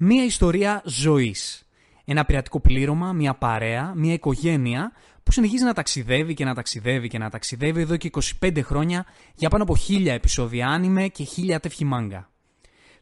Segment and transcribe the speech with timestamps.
[0.00, 1.68] Μία ιστορία ζωής.
[2.04, 7.18] Ένα πειρατικό πλήρωμα, μια παρέα, μια οικογένεια που συνεχίζει να ταξιδεύει και να ταξιδεύει και
[7.18, 11.84] να ταξιδεύει εδώ και 25 χρόνια για πάνω από 1000 επεισόδια άνιμε και 1000 τεύχη
[11.84, 12.30] μάγκα.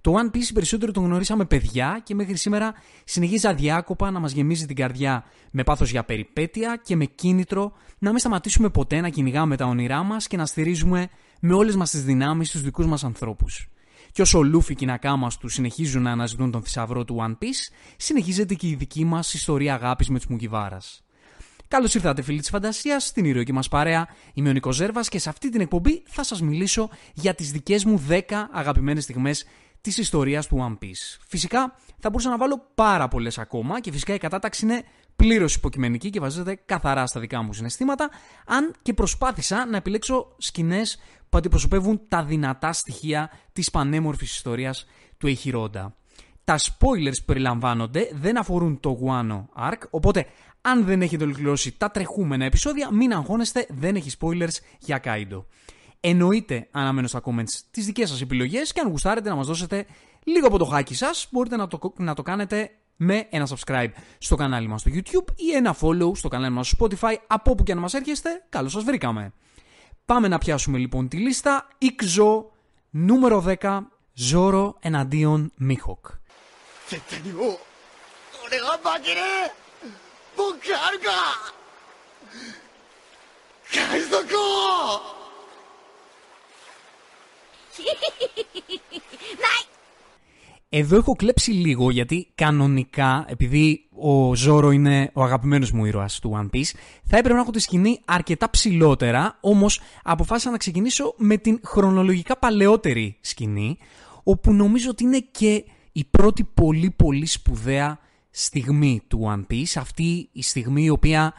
[0.00, 2.74] Το One Piece περισσότερο τον γνωρίσαμε παιδιά και μέχρι σήμερα
[3.04, 8.10] συνεχίζει αδιάκοπα να μας γεμίζει την καρδιά με πάθος για περιπέτεια και με κίνητρο να
[8.10, 11.08] μην σταματήσουμε ποτέ να κυνηγάμε τα όνειρά μας και να στηρίζουμε
[11.40, 13.68] με όλες μας τις δυνάμεις τους δικούς μας ανθρώπους.
[14.16, 17.44] Και όσο ο Λούφι και η Νακάμα τους συνεχίζουν να αναζητούν τον θησαυρό του One
[17.44, 20.78] Piece, συνεχίζεται και η δική μας ιστορία αγάπης με τους Μουγκιβάρα.
[21.68, 24.08] Καλώς ήρθατε, φίλοι της φαντασίας, στην ηρωική μας παρέα.
[24.34, 27.84] Είμαι ο Νικό Ζέρβας και σε αυτή την εκπομπή θα σας μιλήσω για τις δικές
[27.84, 29.44] μου 10 αγαπημένες στιγμές
[29.80, 31.18] της ιστορίας του One Piece.
[31.26, 34.82] Φυσικά θα μπορούσα να βάλω πάρα πολλές ακόμα και φυσικά η κατάταξη είναι
[35.16, 38.10] πλήρως υποκειμενική και βασίζεται καθαρά στα δικά μου συναισθήματα,
[38.46, 40.98] αν και προσπάθησα να επιλέξω σκηνές
[41.28, 44.86] που αντιπροσωπεύουν τα δυνατά στοιχεία της πανέμορφης ιστορίας
[45.18, 45.96] του Εχιρόντα.
[46.44, 50.26] Τα spoilers που περιλαμβάνονται δεν αφορούν το Guano Arc, οπότε
[50.60, 55.44] αν δεν έχετε ολοκληρώσει τα τρεχούμενα επεισόδια, μην αγχώνεστε, δεν έχει spoilers για Kaido.
[56.00, 59.86] Εννοείται αναμένω στα comments τις δικές σας επιλογές και αν γουστάρετε να μας δώσετε
[60.24, 64.36] λίγο από το χάκι σας, μπορείτε να το, να το κάνετε με ένα subscribe στο
[64.36, 67.72] κανάλι μας στο YouTube ή ένα follow στο κανάλι μας στο Spotify από όπου και
[67.72, 69.32] αν μας έρχεστε, καλώς σας βρήκαμε.
[70.06, 71.68] Πάμε να πιάσουμε λοιπόν τη λίστα.
[71.78, 72.50] Ικζο
[72.90, 73.78] νούμερο 10.
[74.12, 76.06] Ζόρο εναντίον Μίχοκ.
[90.68, 96.32] Εδώ έχω κλέψει λίγο γιατί κανονικά, επειδή ο Ζόρο είναι ο αγαπημένος μου ήρωας του
[96.34, 96.70] One Piece,
[97.04, 102.38] θα έπρεπε να έχω τη σκηνή αρκετά ψηλότερα, όμως αποφάσισα να ξεκινήσω με την χρονολογικά
[102.38, 103.78] παλαιότερη σκηνή,
[104.22, 107.98] όπου νομίζω ότι είναι και η πρώτη πολύ πολύ σπουδαία
[108.30, 111.34] στιγμή του One Piece, αυτή η στιγμή η οποία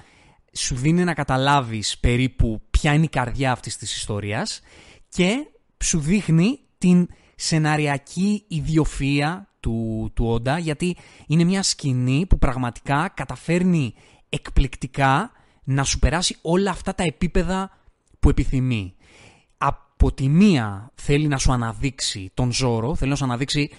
[0.54, 4.62] σου δίνει να καταλάβεις περίπου ποια είναι η καρδιά αυτής της ιστορίας
[5.10, 5.48] και
[5.84, 7.08] σου δείχνει την
[7.40, 13.94] σεναριακή ιδιοφία του, του Όντα γιατί είναι μια σκηνή που πραγματικά καταφέρνει
[14.30, 15.32] εκπληκτικά
[15.64, 17.70] να σου περάσει όλα αυτά τα επίπεδα
[18.20, 18.96] που επιθυμεί.
[19.58, 23.70] Από τη μία θέλει να σου αναδείξει τον Ζόρο, θέλει να σου αναδείξει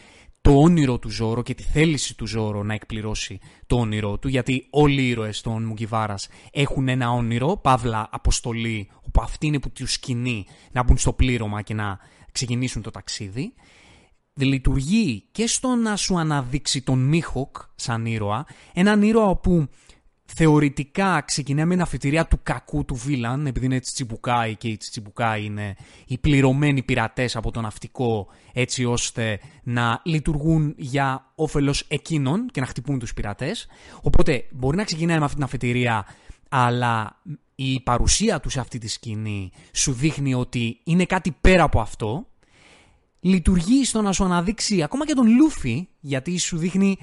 [0.40, 4.66] το όνειρο του Ζόρο και τη θέληση του Ζόρο να εκπληρώσει το όνειρό του, γιατί
[4.70, 9.98] όλοι οι ήρωες των Μουγκιβάρας έχουν ένα όνειρο, παύλα αποστολή, όπου αυτή είναι που τους
[9.98, 11.98] κινεί να μπουν στο πλήρωμα και να
[12.32, 13.52] ξεκινήσουν το ταξίδι,
[14.34, 19.68] λειτουργεί και στο να σου αναδείξει τον Μίχοκ σαν ήρωα, έναν ήρωα που
[20.34, 25.44] θεωρητικά ξεκινάει με μια αφετηρία του κακού του villain, επειδή είναι Shichibukai και οι Shichibukai
[25.44, 32.60] είναι οι πληρωμένοι πειρατές από το ναυτικό, έτσι ώστε να λειτουργούν για όφελος εκείνων και
[32.60, 33.66] να χτυπούν τους πειρατές.
[34.02, 36.06] Οπότε μπορεί να ξεκινάει με αυτή την αφετηρία,
[36.48, 37.22] αλλά
[37.60, 42.26] η παρουσία τους σε αυτή τη σκηνή σου δείχνει ότι είναι κάτι πέρα από αυτό,
[43.20, 46.98] λειτουργεί στο να σου αναδείξει ακόμα και τον Λούφι, γιατί σου δείχνει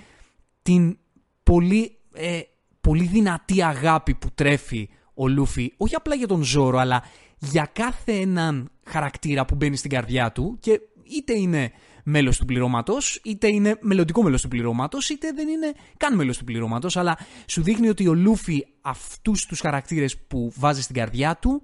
[0.62, 0.98] την
[1.44, 2.40] πολύ, ε,
[2.82, 7.04] πολύ δυνατή αγάπη που τρέφει ο Λούφι, όχι απλά για τον Ζόρο, αλλά
[7.38, 11.72] για κάθε έναν χαρακτήρα που μπαίνει στην καρδιά του και είτε είναι
[12.08, 16.44] μέλος του πληρώματος, είτε είναι μελλοντικό μέλος του πληρώματος, είτε δεν είναι καν μέλος του
[16.44, 16.98] πληρώματος.
[16.98, 17.18] Αλλά
[17.48, 21.62] σου δείχνει ότι ο Λούφι αυτούς τους χαρακτήρες που βάζει στην καρδιά του,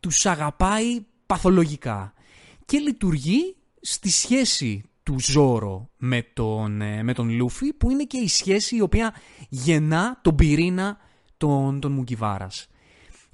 [0.00, 2.12] τους αγαπάει παθολογικά.
[2.64, 8.18] Και λειτουργεί στη σχέση του Ζόρο με τον, ε, με τον Λούφι, που είναι και
[8.18, 9.14] η σχέση η οποία
[9.48, 10.98] γεννά τον πυρήνα
[11.36, 12.66] των, των Μουγκιβάρας.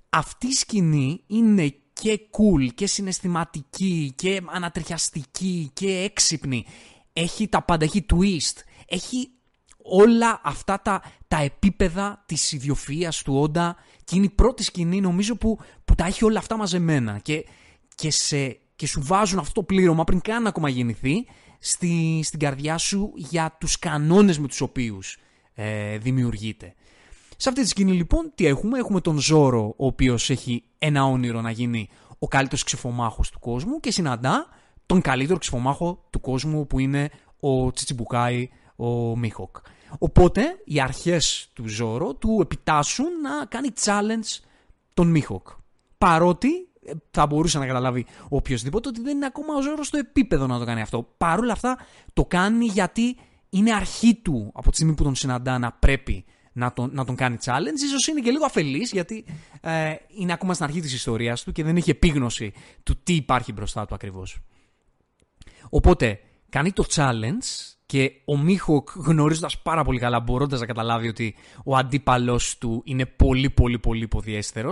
[0.09, 6.67] Αυτή η σκηνή είναι και cool και συναισθηματική και ανατριχιαστική και έξυπνη.
[7.13, 9.31] Έχει τα πάντα, έχει twist, έχει
[9.83, 15.37] όλα αυτά τα, τα επίπεδα της ιδιοφυΐας του Όντα και είναι η πρώτη σκηνή νομίζω
[15.37, 17.47] που, που τα έχει όλα αυτά μαζεμένα και,
[17.95, 21.27] και, σε, και σου βάζουν αυτό το πλήρωμα πριν καν ακόμα γεννηθεί
[21.59, 25.19] στη, στην καρδιά σου για τους κανόνες με τους οποίους
[25.55, 26.75] ε, δημιουργείται.
[27.37, 31.41] Σε αυτή τη σκηνή λοιπόν τι έχουμε, έχουμε τον Ζόρο ο οποίος έχει ένα όνειρο
[31.41, 31.89] να γίνει
[32.19, 34.47] ο καλύτερος ξεφομάχος του κόσμου και συναντά
[34.87, 37.11] τον καλύτερο ξεφομάχο του κόσμου που είναι
[37.41, 39.57] ο Τσιτσιμπουκάη, ο Μίχοκ.
[39.99, 44.45] Οπότε οι αρχές του Ζόρο του επιτάσσουν να κάνει challenge
[44.95, 45.49] τον Μίχοκ.
[45.99, 46.49] Παρότι
[46.85, 50.59] ε, θα μπορούσε να καταλάβει οποιοδήποτε ότι δεν είναι ακόμα ο Ζόρο στο επίπεδο να
[50.59, 51.09] το κάνει αυτό.
[51.17, 51.79] Παρ' όλα αυτά
[52.13, 53.17] το κάνει γιατί
[53.49, 56.25] είναι αρχή του από τη στιγμή που τον συναντά να πρέπει
[56.57, 57.81] να τον, να τον κάνει challenge.
[57.85, 59.25] Ίσως είναι και λίγο αφελής γιατί
[59.61, 63.53] ε, είναι ακόμα στην αρχή της ιστορίας του και δεν έχει επίγνωση του τι υπάρχει
[63.53, 64.39] μπροστά του ακριβώς.
[65.71, 71.35] Οπότε κάνει το challenge και ο Μίχοκ γνωρίζοντας πάρα πολύ καλά, μπορώντας να καταλάβει ότι
[71.65, 74.71] ο αντίπαλός του είναι πολύ πολύ πολύ υποδεέστερος,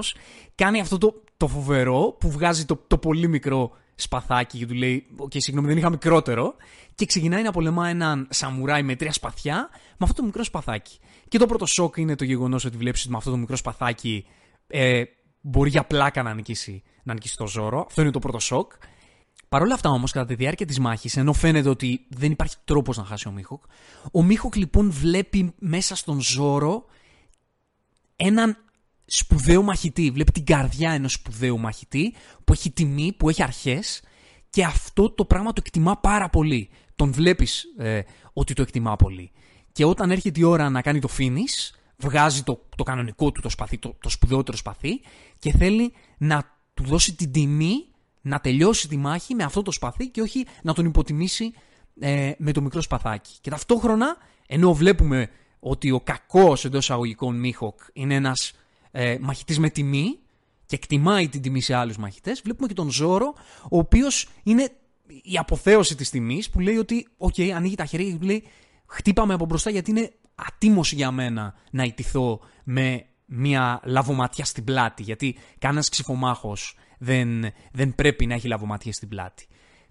[0.55, 5.07] κάνει αυτό το, το φοβερό που βγάζει το, το πολύ μικρό σπαθάκι και του λέει:
[5.17, 6.55] Οκ, okay, συγγνώμη, δεν είχα μικρότερο.
[6.95, 10.99] Και ξεκινάει να πολεμά έναν σαμουράι με τρία σπαθιά με αυτό το μικρό σπαθάκι.
[11.35, 14.27] Και το πρώτο σοκ είναι το γεγονός ότι βλέπεις ότι με αυτό το μικρό σπαθάκι
[14.67, 15.03] ε,
[15.41, 17.85] μπορεί για πλάκα να νικήσει, να νικήσει το Ζόρο.
[17.87, 18.73] Αυτό είναι το πρώτο σοκ.
[19.49, 22.97] Παρ' όλα αυτά όμως, κατά τη διάρκεια της μάχης, ενώ φαίνεται ότι δεν υπάρχει τρόπος
[22.97, 23.63] να χάσει ο Μίχοκ,
[24.13, 26.85] ο Μίχοκ λοιπόν βλέπει μέσα στον Ζόρο
[28.17, 28.57] έναν
[29.05, 30.11] σπουδαίο μαχητή.
[30.11, 32.15] Βλέπει την καρδιά ενός σπουδαίου μαχητή
[32.45, 34.03] που έχει τιμή, που έχει αρχές
[34.51, 36.71] και αυτό το πράγμα το εκτιμά πάρα πολύ.
[36.97, 38.01] Τον βλέπεις ε,
[38.33, 39.33] ότι το εκτιμά πολύ.
[39.75, 43.49] Και όταν έρχεται η ώρα να κάνει το finish, βγάζει το, το κανονικό του το
[43.49, 45.00] σπαθί, το, το σπουδαιότερο σπαθί
[45.38, 47.85] και θέλει να του δώσει την τιμή
[48.21, 51.53] να τελειώσει τη μάχη με αυτό το σπαθί και όχι να τον υποτιμήσει
[52.00, 53.32] ε, με το μικρό σπαθάκι.
[53.41, 54.17] Και ταυτόχρονα,
[54.47, 58.53] ενώ βλέπουμε ότι ο κακός εντός εισαγωγικών Μίχοκ είναι ένας
[58.91, 60.19] ε, μαχητής με τιμή
[60.67, 64.69] και εκτιμάει την τιμή σε άλλους μαχητές, βλέπουμε και τον Ζόρο, ο οποίος είναι
[65.23, 68.44] η αποθέωση της τιμής που λέει ότι, οκ, okay, ανοίγει τα χέρια και του λέει
[68.94, 74.64] χτύπα με από μπροστά γιατί είναι άτιμο για μένα να ηττηθώ με μια λαβωματιά στην
[74.64, 79.46] πλάτη, γιατί κανένας ξιφομάχος δεν, δεν πρέπει να έχει λαβοματιές στην πλάτη.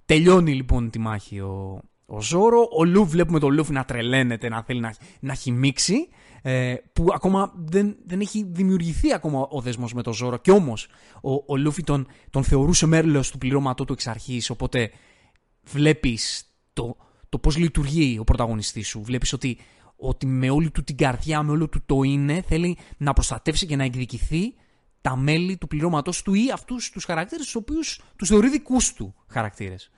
[0.06, 2.68] Τελειώνει λοιπόν τη μάχη ο, ο Ζόρο.
[2.78, 6.08] Ο Λουφ βλέπουμε τον Λουφ να τρελαίνεται, να θέλει να, να χυμίξει.
[6.42, 10.38] Ε, που ακόμα δεν, δεν έχει δημιουργηθεί ακόμα ο δεσμός με τον Ζόρο.
[10.38, 10.88] Και όμως
[11.22, 14.50] ο, ο Λούφι τον, τον θεωρούσε μέρος του πληρώματό του εξ αρχής.
[14.50, 14.92] Οπότε
[15.64, 16.98] βλέπεις το,
[17.34, 19.04] το πώς λειτουργεί ο πρωταγωνιστής σου.
[19.04, 19.58] Βλέπεις ότι,
[19.96, 23.76] ότι με όλη του την καρδιά, με όλο του το είναι, θέλει να προστατεύσει και
[23.76, 24.54] να εκδικηθεί
[25.02, 29.16] τα μέλη του πληρώματος του ή αυτούς τους χαρακτήρες, τους οποίους τους θεωρεί δικούς του
[29.28, 29.92] χαρακτήρες.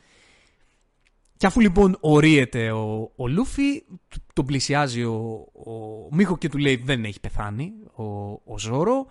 [1.37, 3.83] Και αφού λοιπόν ορίεται ο, ο Λούφι,
[4.33, 8.03] τον πλησιάζει ο, ο Μίχο και του λέει δεν έχει πεθάνει ο,
[8.53, 9.05] ο Ζόρο.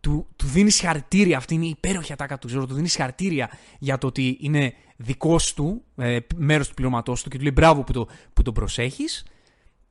[0.00, 3.98] Του, του δίνει συγχαρητήρια, αυτή είναι η υπέροχη ατάκα του Ζόρο, του δίνει συγχαρητήρια για
[3.98, 7.92] το ότι είναι δικός του, ε, μέρος του πληρώματό του και του λέει μπράβο που,
[7.92, 9.24] το, που τον προσέχεις.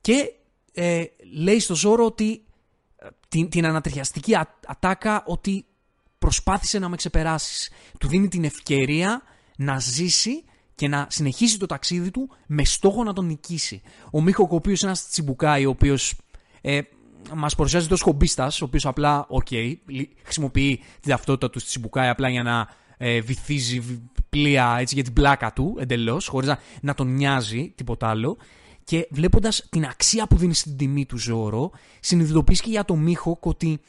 [0.00, 0.32] Και
[0.72, 2.44] ε, λέει στο Ζόρο ότι
[3.28, 4.34] την, την ανατριχιαστική
[4.66, 5.64] ατάκα ότι
[6.18, 7.70] προσπάθησε να με ξεπεράσεις.
[7.98, 9.22] Του δίνει την ευκαιρία
[9.56, 13.82] να ζήσει και να συνεχίσει το ταξίδι του με στόχο να τον νικήσει.
[14.10, 16.14] Ο Μίχοκ, ο οποίος είναι ένας Shichibukai, ο οποίος
[16.60, 16.80] ε,
[17.34, 19.74] μας παρουσιάζεται ως χομπίστας, ο οποίος απλά, οκ, okay,
[20.22, 23.82] χρησιμοποιεί την ταυτότητα του Shichibukai απλά για να ε, βυθίζει
[24.28, 28.36] πλοία έτσι, για την πλάκα του εντελώς, χωρίς να, να τον νοιάζει τίποτα άλλο.
[28.84, 31.70] Και βλέποντας την αξία που δίνει στην τιμή του Ζόρο,
[32.00, 33.80] συνειδητοποιείς και για τον Μίχοκ ότι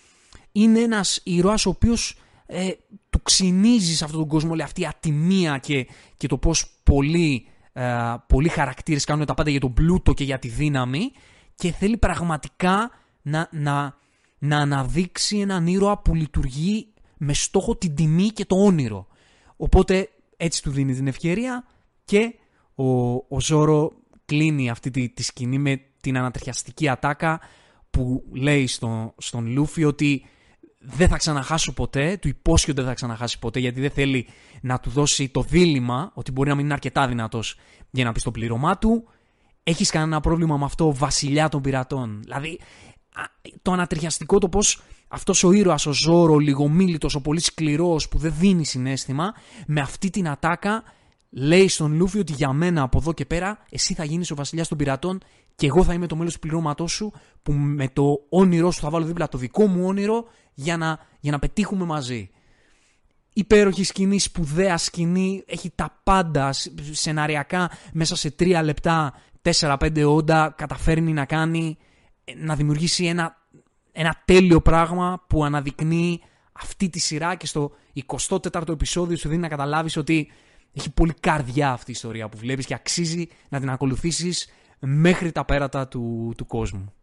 [0.51, 2.69] είναι ένας ήρωας ο οποίος ε,
[3.09, 5.87] του ξυνίζει σε αυτόν τον κόσμο λέει, αυτή η ατιμία και,
[6.17, 10.39] και το πώς πολλοί, ε, πολλοί χαρακτήρες κάνουν τα πάντα για τον πλούτο και για
[10.39, 11.11] τη δύναμη
[11.55, 12.91] και θέλει πραγματικά
[13.21, 13.97] να, να,
[14.37, 16.87] να αναδείξει έναν ήρωα που λειτουργεί
[17.17, 19.07] με στόχο την τιμή και το όνειρο.
[19.55, 21.65] Οπότε έτσι του δίνεις την ευκαιρία
[22.05, 22.35] και
[22.75, 23.91] ο, ο Ζόρο
[24.25, 27.39] κλείνει αυτή τη, τη σκηνή με την ανατριχιαστική ατάκα
[27.89, 30.25] που λέει στο, στον Λούφι ότι
[30.79, 34.27] δεν θα ξαναχάσω ποτέ, του υπόσχεται ότι δεν θα ξαναχάσει ποτέ γιατί δεν θέλει
[34.61, 37.59] να του δώσει το δίλημα ότι μπορεί να μην είναι αρκετά δυνατός
[37.91, 39.07] για να πει στο πλήρωμά του.
[39.63, 42.19] Έχεις κανένα πρόβλημα με αυτό, βασιλιά των πειρατών.
[42.23, 42.59] Δηλαδή,
[43.61, 48.17] το ανατριχιαστικό το πώς αυτός ο ήρωας, ο Ζόρο, ο λιγομίλητος, ο πολύ σκληρός που
[48.17, 49.33] δεν δίνει συνέστημα,
[49.67, 50.83] με αυτή την ατάκα
[51.29, 54.67] λέει στον Λούφι ότι για μένα από εδώ και πέρα εσύ θα γίνεις ο βασιλιάς
[54.67, 55.21] των πειρατών
[55.55, 57.11] και εγώ θα είμαι το μέλος του πληρώματός σου
[57.43, 61.31] που με το όνειρό σου θα βάλω δίπλα το δικό μου όνειρο για να, για
[61.31, 62.29] να πετύχουμε μαζί.
[63.33, 66.53] Υπέροχη σκηνή, σπουδαία σκηνή, έχει τα πάντα
[66.91, 71.77] σεναριακά μέσα σε τρία λεπτά, 4-5 όντα, καταφέρνει να κάνει,
[72.37, 73.44] να δημιουργήσει ένα,
[73.95, 76.21] ένα τέλειο πράγμα που αναδεικνύει
[76.51, 77.71] αυτή τη σειρά και στο
[78.29, 80.31] 24ο επεισόδιο σου δίνει να καταλάβεις ότι
[80.73, 84.49] έχει πολύ καρδιά αυτή η ιστορία που βλέπεις και αξίζει να την ακολουθήσεις
[84.79, 86.93] μέχρι τα πέρατα του, του κόσμου.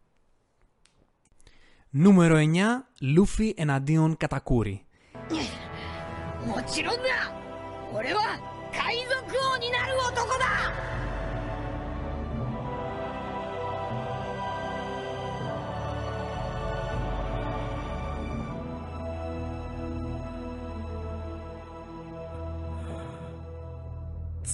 [1.91, 2.41] Νούμερο 9.
[3.01, 4.85] Λούφι εναντίον Κατακούρη.
[6.47, 7.19] Μοτσιρόντα!
[7.93, 8.31] Ωραία!
[8.71, 9.33] Καϊδοκού!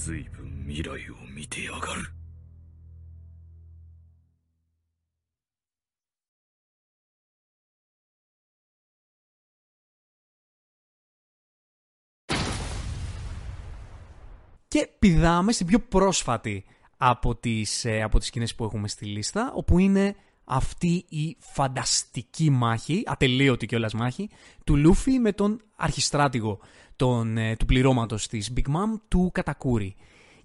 [0.07, 2.13] 随分未来を見てやがる。
[14.67, 16.65] Και πηδάμε στην πιο πρόσφατη
[16.97, 22.49] από τις, ε, από τις σκηνές που έχουμε στη λίστα, όπου είναι αυτή η φανταστική
[22.49, 24.29] μάχη, ατελείωτη κιόλας μάχη,
[24.63, 26.59] του Λούφι με τον αρχιστράτηγο
[26.98, 29.94] τον, ε, του πληρώματος της Big Mom, του Κατακούρη.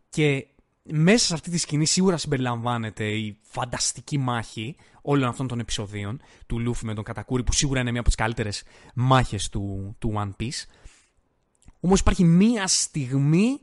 [0.10, 0.48] Και
[0.84, 6.60] μέσα σε αυτή τη σκηνή σίγουρα συμπεριλαμβάνεται η φανταστική μάχη όλων αυτών των επεισοδίων του
[6.60, 10.42] Λούφι με τον Κατακούρη, που σίγουρα είναι μια από τις καλύτερες μάχες του, του One
[10.42, 10.64] Piece.
[11.80, 13.60] Όμως υπάρχει μία στιγμή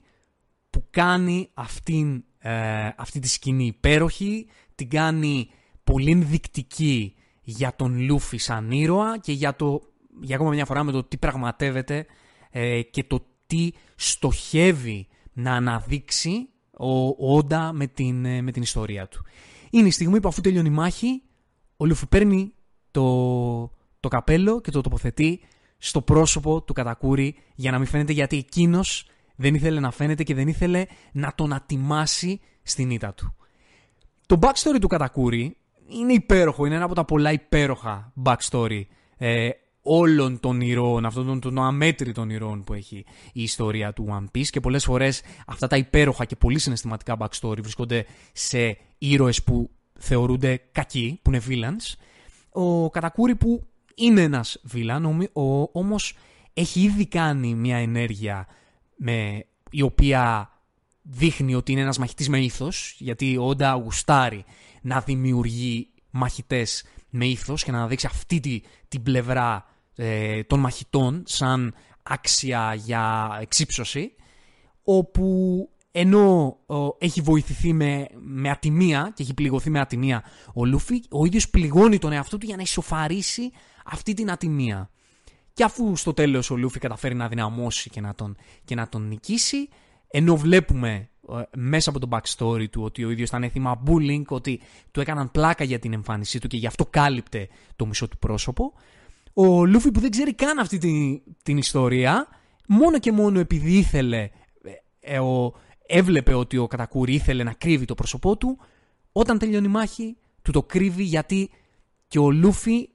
[0.71, 5.51] που κάνει αυτήν, ε, αυτή τη σκηνή υπέροχη, την κάνει
[5.85, 9.81] πολύ ενδεικτική για τον Λούφι σαν ήρωα και για, το,
[10.21, 12.07] για ακόμα μια φορά με το τι πραγματεύεται
[12.51, 19.09] ε, και το τι στοχεύει να αναδείξει ο Όντα με την, ε, με την ιστορία
[19.09, 19.25] του.
[19.71, 21.23] Είναι η στιγμή που αφού τελειώνει η μάχη,
[21.77, 22.55] ο Λούφι παίρνει
[22.91, 25.41] το, το καπέλο και το τοποθετεί
[25.79, 30.35] στο πρόσωπο του Κατακούρη για να μην φαίνεται γιατί εκείνος δεν ήθελε να φαίνεται και
[30.35, 33.35] δεν ήθελε να τον ατιμάσει στην ήττα του.
[34.27, 38.83] Το backstory του Κατακούρη είναι υπέροχο, είναι ένα από τα πολλά υπέροχα backstory
[39.17, 39.51] ε,
[39.83, 44.47] όλων των ηρώων, αυτών των, των αμέτρητων ηρώων που έχει η ιστορία του One Piece
[44.47, 50.61] και πολλές φορές αυτά τα υπέροχα και πολύ συναισθηματικά backstory βρίσκονται σε ήρωες που θεωρούνται
[50.73, 51.95] κακοί, που είναι villains.
[52.51, 55.25] Ο Κατακούρη που είναι ένας villain,
[55.73, 56.17] όμως
[56.55, 58.47] έχει ήδη κάνει μια ενέργεια
[58.97, 60.51] με, η οποία
[61.03, 64.45] δείχνει ότι είναι ένας μαχητής με ήθος, γιατί ο Όντα γουστάρει
[64.83, 71.23] να δημιουργεί μαχητές με ήθος και να δείξει αυτή τη, την πλευρά ε, των μαχητών
[71.27, 74.15] σαν άξια για εξύψωση,
[74.85, 76.57] όπου ενώ
[76.99, 80.23] έχει βοηθηθεί με, με ατιμία και έχει πληγωθεί με ατιμία
[80.55, 83.51] ο Λούφι, ο ίδιος πληγώνει τον εαυτό του για να ισοφαρίσει
[83.85, 84.91] αυτή την ατιμία.
[85.53, 89.09] Και αφού στο τέλος ο Λούφι καταφέρει να δυναμώσει και να τον, και να τον
[89.09, 89.69] νικήσει,
[90.11, 91.10] ενώ βλέπουμε ε,
[91.57, 94.61] μέσα από το backstory του ότι ο ίδιος ήταν έθιμα bullying, ότι
[94.91, 98.73] του έκαναν πλάκα για την εμφάνισή του και γι' αυτό κάλυπτε το μισό του πρόσωπο,
[99.35, 102.29] ο Λούφι που δεν ξέρει καν αυτή την, την ιστορία,
[102.67, 104.31] μόνο και μόνο επειδή ήθελε,
[105.01, 105.53] ε, ο,
[105.87, 108.59] έβλεπε ότι ο Κατακούρη ήθελε να κρύβει το πρόσωπό του,
[109.13, 111.51] όταν τελειώνει η μάχη, του το κρύβει γιατί
[112.09, 112.89] και ο Λούφι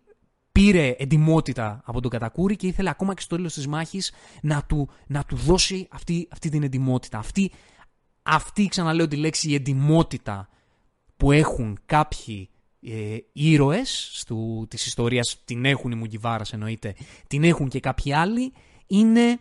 [0.52, 4.12] πήρε εντιμότητα από τον Κατακούρη και ήθελε ακόμα και στο τέλος της μάχης
[4.42, 7.18] να του, να του δώσει αυτή, αυτή την εντιμότητα.
[7.18, 7.52] Αυτή,
[8.26, 10.50] αυτή, ξαναλέω τη λέξη, η εντιμότητα
[11.18, 12.50] που έχουν κάποιοι
[12.82, 16.96] ε, ήρωες στου, της ιστορίας, την έχουν οι Μουγκιβάρας εννοείται,
[17.28, 18.54] την έχουν και κάποιοι άλλοι,
[18.88, 19.40] είναι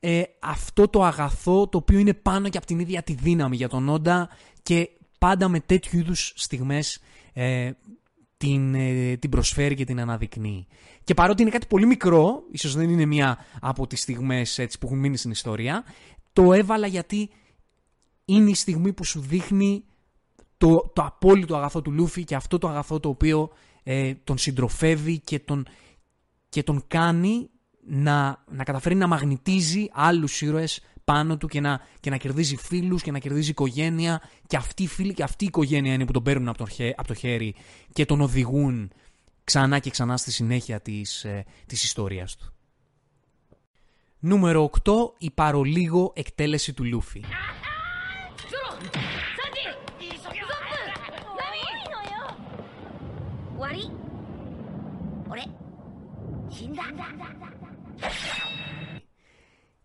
[0.00, 3.68] ε, αυτό το αγαθό το οποίο είναι πάνω και από την ίδια τη δύναμη για
[3.68, 4.28] τον Όντα
[4.62, 7.00] και πάντα με τέτοιου είδους στιγμές
[7.32, 7.70] ε,
[8.36, 10.66] την, ε, την προσφέρει και την αναδεικνύει.
[11.04, 14.86] Και παρότι είναι κάτι πολύ μικρό, ίσως δεν είναι μία από τις στιγμές έτσι, που
[14.86, 15.84] έχουν μείνει στην ιστορία,
[16.32, 17.30] το έβαλα γιατί
[18.24, 19.84] είναι η στιγμή που σου δείχνει
[20.56, 23.50] το, το απόλυτο αγαθό του Λούφι και αυτό το αγαθό το οποίο
[23.82, 25.66] ε, τον συντροφεύει και τον,
[26.48, 27.50] και τον κάνει
[27.86, 33.02] να, να καταφέρει να μαγνητίζει άλλους ήρωες πάνω του και να, και να κερδίζει φίλους
[33.02, 36.22] και να κερδίζει οικογένεια και αυτή η φίλη και αυτή η οικογένεια είναι που τον
[36.22, 36.66] παίρνουν από το,
[36.96, 37.54] από το χέρι
[37.92, 38.92] και τον οδηγούν
[39.44, 42.52] ξανά και ξανά στη συνέχεια της, ε, της ιστορίας του.
[44.18, 44.92] Νούμερο 8.
[45.18, 47.20] Η παρολίγο εκτέλεση του Λούφι.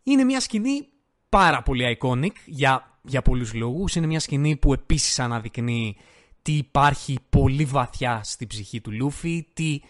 [0.04, 0.88] Είναι μια σκηνή
[1.30, 3.96] πάρα πολύ iconic για, για πολλούς λόγους.
[3.96, 5.98] Είναι μια σκηνή που επίσης αναδεικνύει
[6.42, 9.82] τι υπάρχει πολύ βαθιά στη ψυχή του Λούφι, τι,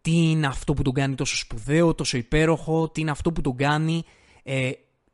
[0.00, 3.56] τι είναι αυτό που τον κάνει τόσο σπουδαίο, τόσο υπέροχο, τι είναι αυτό που τον
[3.56, 4.04] κάνει
[4.42, 4.70] ε,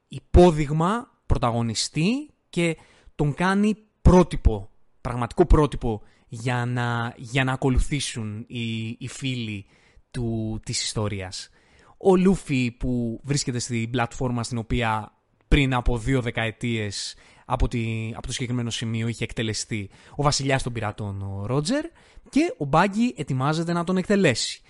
[0.08, 2.76] υπόδειγμα, πρωταγωνιστή και
[3.22, 9.66] τον κάνει πρότυπο, πραγματικό πρότυπο για να, για να ακολουθήσουν οι, οι φίλοι
[10.10, 11.50] του, της ιστορίας.
[11.96, 15.12] Ο Λούφι που βρίσκεται στην πλατφόρμα στην οποία
[15.48, 20.72] πριν από δύο δεκαετίες από, τη, από το συγκεκριμένο σημείο είχε εκτελεστεί ο βασιλιάς των
[20.72, 21.84] πειρατών ο Ρότζερ
[22.28, 24.60] και ο Μπάγκη ετοιμάζεται να τον εκτελέσει.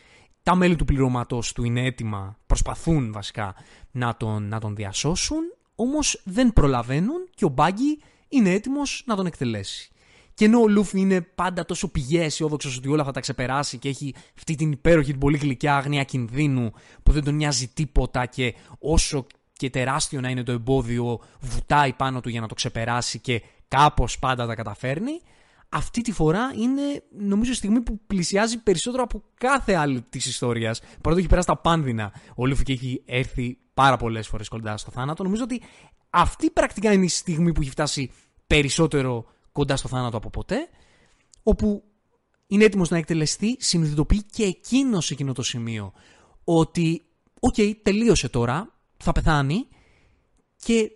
[0.42, 3.54] Τα μέλη του πληρώματος του είναι έτοιμα, προσπαθούν βασικά
[3.90, 5.40] να τον, να τον διασώσουν,
[5.74, 7.98] όμως δεν προλαβαίνουν και ο Μπάγκη
[8.32, 9.92] είναι έτοιμος να τον εκτελέσει.
[10.34, 13.88] Και ενώ ο Λούφι είναι πάντα τόσο πηγές αισιόδοξο ότι όλα θα τα ξεπεράσει και
[13.88, 16.72] έχει αυτή την υπέροχη, την πολύ γλυκιά άγνοια κινδύνου
[17.02, 22.20] που δεν τον νοιάζει τίποτα και όσο και τεράστιο να είναι το εμπόδιο, βουτάει πάνω
[22.20, 25.20] του για να το ξεπεράσει και κάπως πάντα τα καταφέρνει.
[25.68, 30.80] Αυτή τη φορά είναι, νομίζω, η στιγμή που πλησιάζει περισσότερο από κάθε άλλη της ιστορίας.
[31.00, 34.90] Παρότι έχει περάσει τα πάνδυνα ο Λούφι και έχει έρθει πάρα πολλές φορές κοντά στο
[34.90, 35.22] θάνατο.
[35.22, 35.62] Νομίζω ότι
[36.14, 38.10] αυτή πρακτικά είναι η στιγμή που έχει φτάσει
[38.46, 40.68] περισσότερο κοντά στο θάνατο από ποτέ,
[41.42, 41.84] όπου
[42.46, 45.92] είναι έτοιμος να εκτελεστεί, συνειδητοποιεί και εκείνο σε εκείνο το σημείο
[46.44, 47.02] ότι
[47.40, 49.66] οκ, okay, τελείωσε τώρα, θα πεθάνει
[50.56, 50.90] και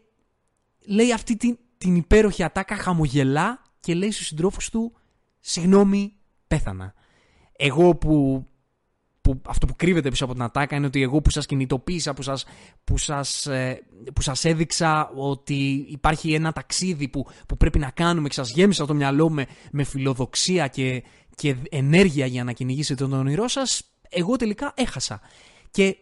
[0.87, 4.93] λέει αυτή την, την υπέροχη ατάκα, χαμογελά και λέει στους συντρόφους του
[5.41, 6.13] «Συγγνώμη,
[6.47, 6.95] πέθανα».
[7.57, 8.47] Εγώ που,
[9.27, 12.23] που αυτό που κρύβεται πίσω από την ατάκα είναι ότι εγώ που σας κινητοποίησα, που
[12.23, 12.45] σας,
[12.85, 13.83] που σας, ε,
[14.15, 18.87] που σας έδειξα ότι υπάρχει ένα ταξίδι που, που πρέπει να κάνουμε και σας γέμισα
[18.87, 21.03] το μυαλό με, με φιλοδοξία και,
[21.35, 25.21] και ενέργεια για να κυνηγήσετε τον όνειρό σας, εγώ τελικά έχασα.
[25.71, 25.97] Και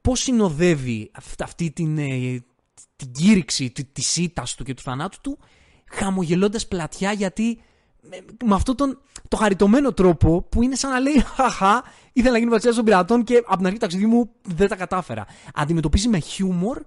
[0.00, 2.44] πώς συνοδεύει αυτή την, ε,
[2.96, 5.38] την κήρυξη της ήττας του και του θανάτου του,
[5.90, 7.60] χαμογελώντας πλατιά γιατί
[8.44, 12.50] με αυτόν τον το χαριτωμένο τρόπο που είναι σαν να λέει Χαχά, ήθελα να γίνει
[12.50, 15.26] βασιλιάς των πειρατών και από την αρχή του ταξιδιού μου δεν τα κατάφερα.
[15.54, 16.82] Αντιμετωπίζει με χιούμορ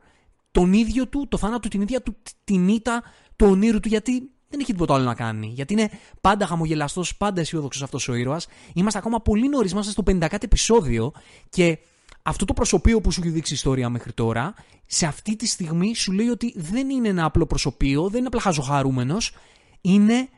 [0.51, 3.03] τον ίδιο του, το θάνατο, την ίδια του την ήττα
[3.35, 5.47] του ονείρου του γιατί δεν έχει τίποτα άλλο να κάνει.
[5.47, 5.89] Γιατί είναι
[6.21, 8.47] πάντα χαμογελαστός, πάντα αισιόδοξος αυτός ο ήρωας.
[8.73, 11.11] Είμαστε ακόμα πολύ νωρίς, είμαστε στο 50 επεισόδιο
[11.49, 11.77] και
[12.21, 14.53] αυτό το προσωπείο που σου έχει δείξει η ιστορία μέχρι τώρα,
[14.85, 18.41] σε αυτή τη στιγμή σου λέει ότι δεν είναι ένα απλό προσωπείο, δεν είναι απλά
[18.41, 19.35] χαζοχαρούμενος,
[19.81, 20.29] είναι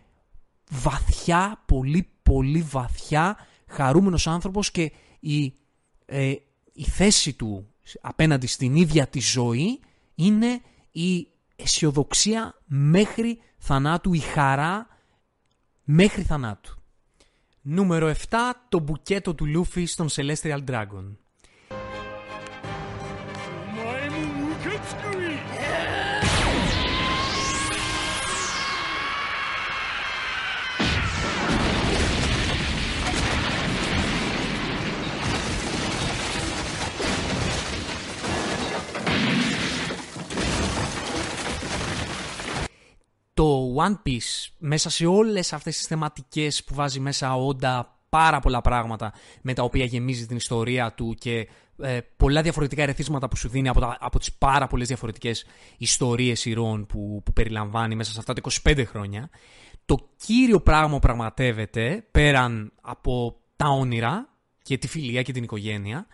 [0.69, 5.53] βαθιά, πολύ πολύ βαθιά χαρούμενος άνθρωπος και η,
[6.05, 6.33] ε,
[6.73, 9.79] η θέση του απέναντι στην ίδια τη ζωή
[10.15, 14.87] είναι η αισιοδοξία μέχρι θανάτου, η χαρά
[15.83, 16.77] μέχρι θανάτου.
[17.61, 18.37] Νούμερο 7.
[18.69, 21.15] Το μπουκέτο του Λούφι στον Celestial Dragon.
[43.43, 48.61] Το One Piece μέσα σε όλες αυτές τις θεματικές που βάζει μέσα όντα πάρα πολλά
[48.61, 51.47] πράγματα με τα οποία γεμίζει την ιστορία του και
[51.81, 55.45] ε, πολλά διαφορετικά ερεθίσματα που σου δίνει από, τα, από τις πάρα πολλές διαφορετικές
[55.77, 59.29] ιστορίες ηρώων που, που περιλαμβάνει μέσα σε αυτά τα 25 χρόνια.
[59.85, 64.29] Το κύριο πράγμα που πραγματεύεται πέραν από τα όνειρα
[64.61, 66.07] και τη φιλία και την οικογένεια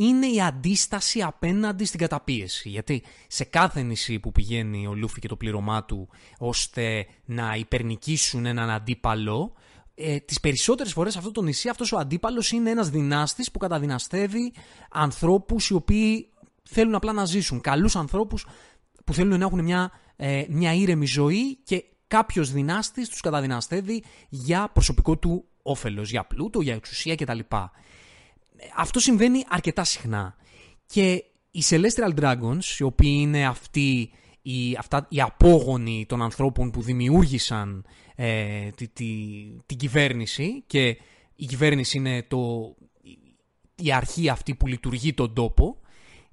[0.00, 2.68] είναι η αντίσταση απέναντι στην καταπίεση.
[2.68, 6.08] Γιατί σε κάθε νησί που πηγαίνει ο Λούφι και το πλήρωμά του
[6.38, 9.52] ώστε να υπερνικήσουν έναν αντίπαλο,
[9.94, 14.52] ε, τις περισσότερες φορές αυτό το νησί αυτός ο αντίπαλος είναι ένας δυνάστης που καταδυναστεύει
[14.90, 16.28] ανθρώπους οι οποίοι
[16.62, 17.60] θέλουν απλά να ζήσουν.
[17.60, 18.46] Καλούς ανθρώπους
[19.04, 24.70] που θέλουν να έχουν μια, ε, μια ήρεμη ζωή και κάποιος δυνάστης τους καταδυναστεύει για
[24.72, 27.38] προσωπικό του όφελος, για πλούτο, για εξουσία κτλ
[28.76, 30.36] αυτό συμβαίνει αρκετά συχνά.
[30.86, 34.10] Και οι Celestial Dragons, οι οποίοι είναι αυτοί
[34.42, 39.06] οι, αυτά, οι απόγονοι των ανθρώπων που δημιούργησαν ε, τη, τη,
[39.66, 40.96] την κυβέρνηση και
[41.34, 42.74] η κυβέρνηση είναι το,
[43.74, 45.80] η αρχή αυτή που λειτουργεί τον τόπο,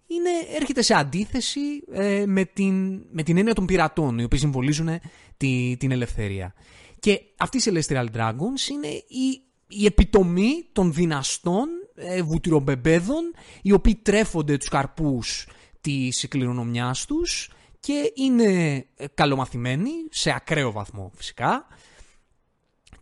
[0.08, 1.60] είναι, έρχεται σε αντίθεση
[1.92, 4.90] ε, με, την, με την έννοια των πειρατών, οι οποίοι συμβολίζουν
[5.38, 6.54] τη, την ελευθερία.
[7.00, 13.96] Και αυτοί οι Celestial Dragons είναι η, η επιτομή των δυναστών ε, βουτυρομπεμπέδων οι οποίοι
[13.96, 15.48] τρέφονται τους καρπούς
[15.82, 21.68] της κληρονομιάς τους και είναι ε, καλομαθημένοι σε ακραίο βαθμό φυσικά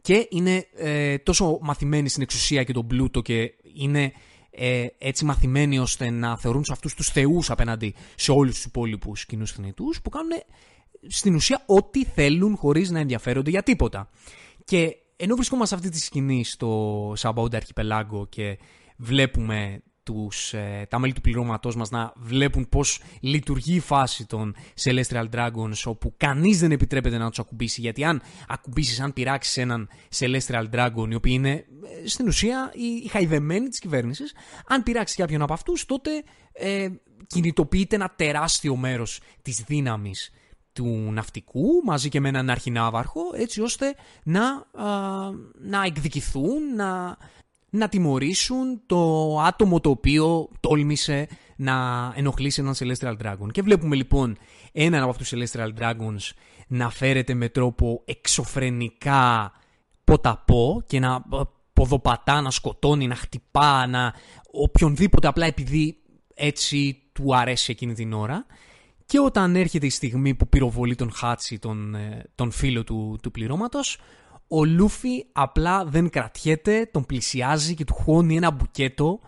[0.02, 4.14] και είναι ε, τόσο μαθημένοι στην εξουσία και τον πλούτο και είναι
[4.52, 9.26] ε, έτσι μαθημένοι ώστε να θεωρούν σε αυτούς τους θεούς απέναντι σε όλους τους υπόλοιπους
[9.26, 10.32] κοινούς θνητούς που κάνουν
[11.08, 14.10] στην ουσία ό,τι θέλουν χωρίς να ενδιαφέρονται για τίποτα.
[14.66, 18.58] Και ενώ βρισκόμαστε σε αυτή τη σκηνή στο Σαμπαούντα Αρχιπελάγκο και
[18.98, 24.56] βλέπουμε τους, ε, τα μέλη του πληρώματός μας να βλέπουν πώς λειτουργεί η φάση των
[24.84, 27.82] Celestial Dragons όπου κανείς δεν επιτρέπεται να τους ακουμπήσει.
[27.82, 32.86] Γιατί αν ακουμπήσεις, αν πειράξεις έναν Celestial Dragon οι οποίοι είναι ε, στην ουσία οι,
[33.04, 34.34] οι χαϊδεμένοι της κυβέρνησης
[34.68, 36.90] αν πειράξεις κάποιον από αυτούς τότε ε,
[37.28, 40.32] κινητοποιείται ένα τεράστιο μέρος της δύναμης
[40.74, 44.42] του ναυτικού μαζί και με έναν αρχινάβαρχο έτσι ώστε να,
[45.60, 47.18] να εκδικηθούν, να,
[47.76, 51.74] να τιμωρήσουν το άτομο το οποίο τόλμησε να
[52.16, 53.52] ενοχλήσει έναν Celestial Dragon.
[53.52, 54.38] Και βλέπουμε λοιπόν
[54.72, 56.32] έναν από αυτούς τους Celestial Dragons
[56.68, 59.52] να φέρεται με τρόπο εξωφρενικά
[60.04, 61.26] ποταπό και να
[61.74, 64.14] ποδοπατά, να σκοτώνει, να χτυπά, να
[64.52, 65.98] οποιονδήποτε απλά επειδή
[66.34, 68.46] έτσι του αρέσει εκείνη την ώρα.
[69.06, 73.32] Και όταν έρχεται η στιγμή που πυροβολεί τον Χάτσι, τον, ε, τον φίλο του, του
[73.32, 74.00] πληρώματος,
[74.56, 79.20] ο Λούφι απλά δεν κρατιέται, τον πλησιάζει και του χώνει ένα μπουκέτο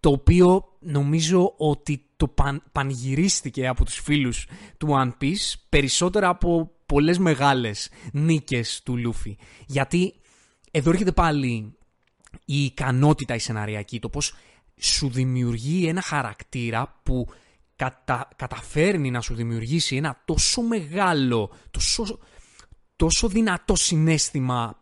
[0.00, 6.70] το οποίο νομίζω ότι το παν, πανηγυρίστηκε από τους φίλους του One Piece περισσότερα από
[6.86, 9.36] πολλές μεγάλες νίκες του Λούφι.
[9.66, 10.14] Γιατί
[10.70, 11.74] εδώ έρχεται πάλι
[12.44, 14.34] η ικανότητα η σεναριακή, το πώς
[14.80, 17.28] σου δημιουργεί ένα χαρακτήρα που
[17.76, 22.18] κατα, καταφέρνει να σου δημιουργήσει ένα τόσο μεγάλο, τόσο,
[23.02, 24.78] τόσο δυνατό συνέστημα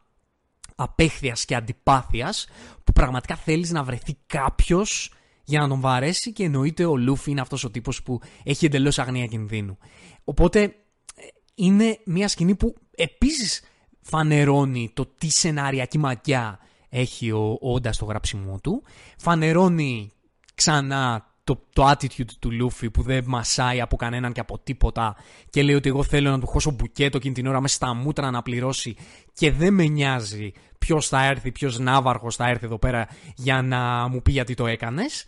[0.74, 2.46] απέχθειας και αντιπάθειας
[2.85, 5.12] που πραγματικά θέλεις να βρεθεί κάποιος
[5.44, 8.98] για να τον βαρέσει και εννοείται ο Λούφι είναι αυτός ο τύπος που έχει εντελώς
[8.98, 9.78] αγνία κινδύνου.
[10.24, 10.72] Οπότε ε,
[11.54, 13.62] είναι μια σκηνή που επίσης
[14.00, 18.83] φανερώνει το τι σενάριακή μακιά έχει ο Όντα στο γράψιμό του.
[19.18, 20.12] Φανερώνει
[20.54, 25.16] ξανά το, το attitude του Λούφι που δεν μασάει από κανέναν και από τίποτα
[25.50, 28.31] και λέει ότι εγώ θέλω να του χώσω μπουκέτο εκείνη την ώρα μέσα στα μούτρα
[28.31, 28.96] να πληρώσει
[29.33, 34.09] και δεν με νοιάζει ποιος θα έρθει, ποιος ναύαρχος θα έρθει εδώ πέρα για να
[34.09, 35.26] μου πει γιατί το έκανες.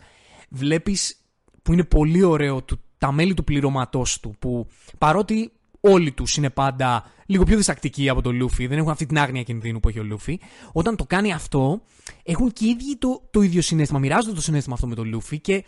[0.49, 1.17] Βλέπεις
[1.61, 6.49] που είναι πολύ ωραίο του, τα μέλη του πληρωματός του που παρότι όλοι τους είναι
[6.49, 9.99] πάντα λίγο πιο διστακτικοί από τον Λούφι, δεν έχουν αυτή την άγνοια κινδύνου που έχει
[9.99, 10.39] ο Λούφι.
[10.71, 11.81] Όταν το κάνει αυτό,
[12.23, 15.39] έχουν και οι ίδιοι το, το ίδιο συνέστημα, μοιράζονται το συνέστημα αυτό με τον Λούφι
[15.39, 15.63] και,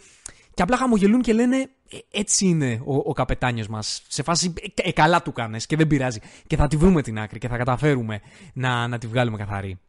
[0.56, 4.04] και απλά χαμογελούν και λένε «Ε, έτσι είναι ο, ο καπετάνιος μας.
[4.08, 6.20] Σε φάση ε, ε, καλά του κάνες και δεν πειράζει.
[6.48, 8.22] Και θα τη βρούμε την άκρη και θα καταφέρουμε
[8.54, 9.80] να, να τη βγάλουμε καθαρή.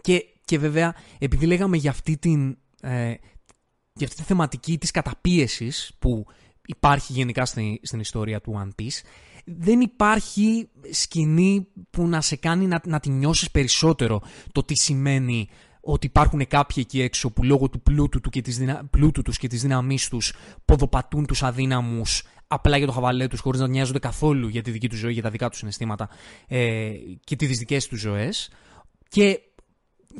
[0.00, 3.14] Και, και βέβαια, επειδή λέγαμε για αυτή, την, ε,
[3.92, 6.26] για αυτή τη θεματική της καταπίεσης που
[6.66, 9.00] υπάρχει γενικά στην, στην ιστορία του One Piece,
[9.44, 15.48] δεν υπάρχει σκηνή που να σε κάνει να, να τη νιώσεις περισσότερο το τι σημαίνει
[15.92, 18.84] ότι υπάρχουν κάποιοι εκεί έξω που λόγω του πλούτου, του και της δυνα...
[18.90, 20.32] πλούτου τους και της δύναμής τους
[20.64, 24.88] ποδοπατούν τους αδύναμους απλά για το χαβαλέ τους χωρίς να νοιάζονται καθόλου για τη δική
[24.88, 26.08] τους ζωή, για τα δικά τους συναισθήματα
[26.46, 26.90] ε,
[27.24, 28.50] και τις δικές τους ζωές.
[29.08, 29.40] Και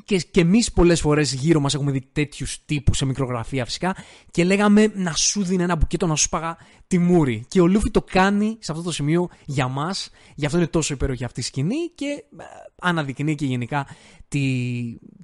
[0.05, 3.97] και, και εμείς πολλές φορές γύρω μας έχουμε δει τέτοιους τύπους σε μικρογραφία φυσικά
[4.31, 7.45] και λέγαμε να σου δίνει ένα μπουκέτο να σου σπάγα τη μούρη.
[7.49, 10.11] Και ο Λούφι το κάνει σε αυτό το σημείο για μας.
[10.35, 12.45] Γι' αυτό είναι τόσο υπέροχη αυτή η σκηνή και ε,
[12.81, 13.87] αναδεικνύει και γενικά
[14.29, 14.41] τη,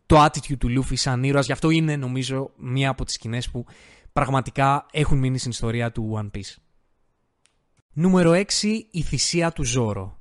[0.06, 1.46] το attitude του Λούφι σαν ήρωας.
[1.46, 3.64] Γι' αυτό είναι νομίζω μία από τις σκηνές που
[4.12, 6.54] πραγματικά έχουν μείνει στην ιστορία του One Piece.
[7.92, 8.42] Νούμερο 6.
[8.90, 10.18] Η θυσία του Ζόρο.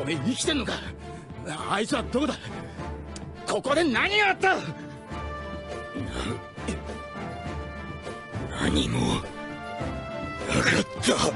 [0.00, 0.72] おめえ生きてんのか
[1.70, 2.34] あいつはどこだ
[3.48, 4.62] ここで何があったな
[8.62, 11.32] 何もなかった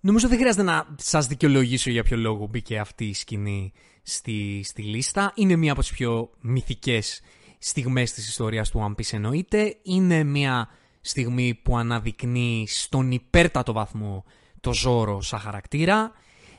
[0.00, 4.82] Νομίζω δεν χρειάζεται να σας δικαιολογήσω για ποιο λόγο μπήκε αυτή η σκηνή στη, στη
[4.82, 5.32] λίστα.
[5.34, 7.20] Είναι μία από τις πιο μυθικές
[7.58, 9.76] στιγμές της ιστορίας του One Piece εννοείται.
[9.82, 10.68] Είναι μία
[11.00, 14.24] στιγμή που αναδεικνύει στον υπέρτατο βαθμό
[14.60, 16.12] το Ζόρο σαν χαρακτήρα.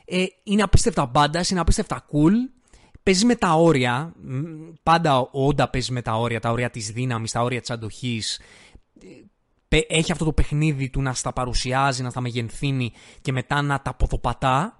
[0.05, 2.33] Ε, είναι απίστευτα μπάντα, είναι απίστευτα cool.
[3.03, 4.13] Παίζεις με τα όρια.
[4.83, 8.39] Πάντα ο Όντα παίζεις με τα όρια, τα όρια της δύναμης, τα όρια της αντοχής.
[9.67, 13.81] Ε, έχει αυτό το παιχνίδι του να στα παρουσιάζει, να στα μεγενθύνει και μετά να
[13.81, 14.77] τα ποδοπατά.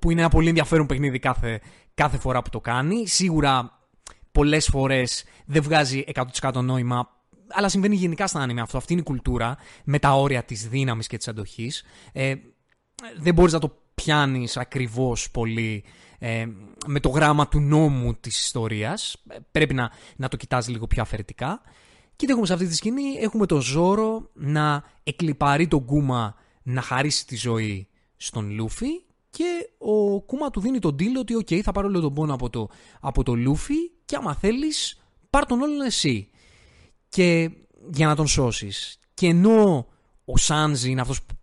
[0.00, 1.60] Που είναι ένα πολύ ενδιαφέρον παιχνίδι κάθε,
[1.94, 3.06] κάθε φορά που το κάνει.
[3.06, 3.80] Σίγουρα
[4.32, 6.04] πολλές φορές δεν βγάζει
[6.40, 7.08] 100% νόημα
[7.52, 8.76] αλλά συμβαίνει γενικά στα άνιμε αυτό.
[8.76, 11.84] Αυτή είναι η κουλτούρα με τα όρια της δύναμης και της αντοχής.
[12.12, 12.34] Ε,
[13.18, 15.84] δεν μπορείς να το πιάνεις ακριβώς πολύ
[16.18, 16.46] ε,
[16.86, 19.16] με το γράμμα του νόμου της ιστορίας.
[19.28, 21.60] Ε, πρέπει να, να το κοιτάζει λίγο πιο αφαιρετικά.
[22.16, 27.26] Και έχουμε σε αυτή τη σκηνή, έχουμε το Ζόρο να εκλυπαρεί τον Κούμα να χαρίσει
[27.26, 31.86] τη ζωή στον Λούφι και ο Κούμα του δίνει τον deal ότι «ΟΚ, θα πάρω
[31.86, 32.68] όλο τον πόνο από το,
[33.00, 36.30] από το Λούφι και άμα θέλεις πάρ τον όλον εσύ»
[37.08, 37.50] και
[37.92, 38.98] για να τον σώσεις.
[39.14, 39.86] Και ενώ
[40.24, 41.34] ο Σάνζι είναι αυτός που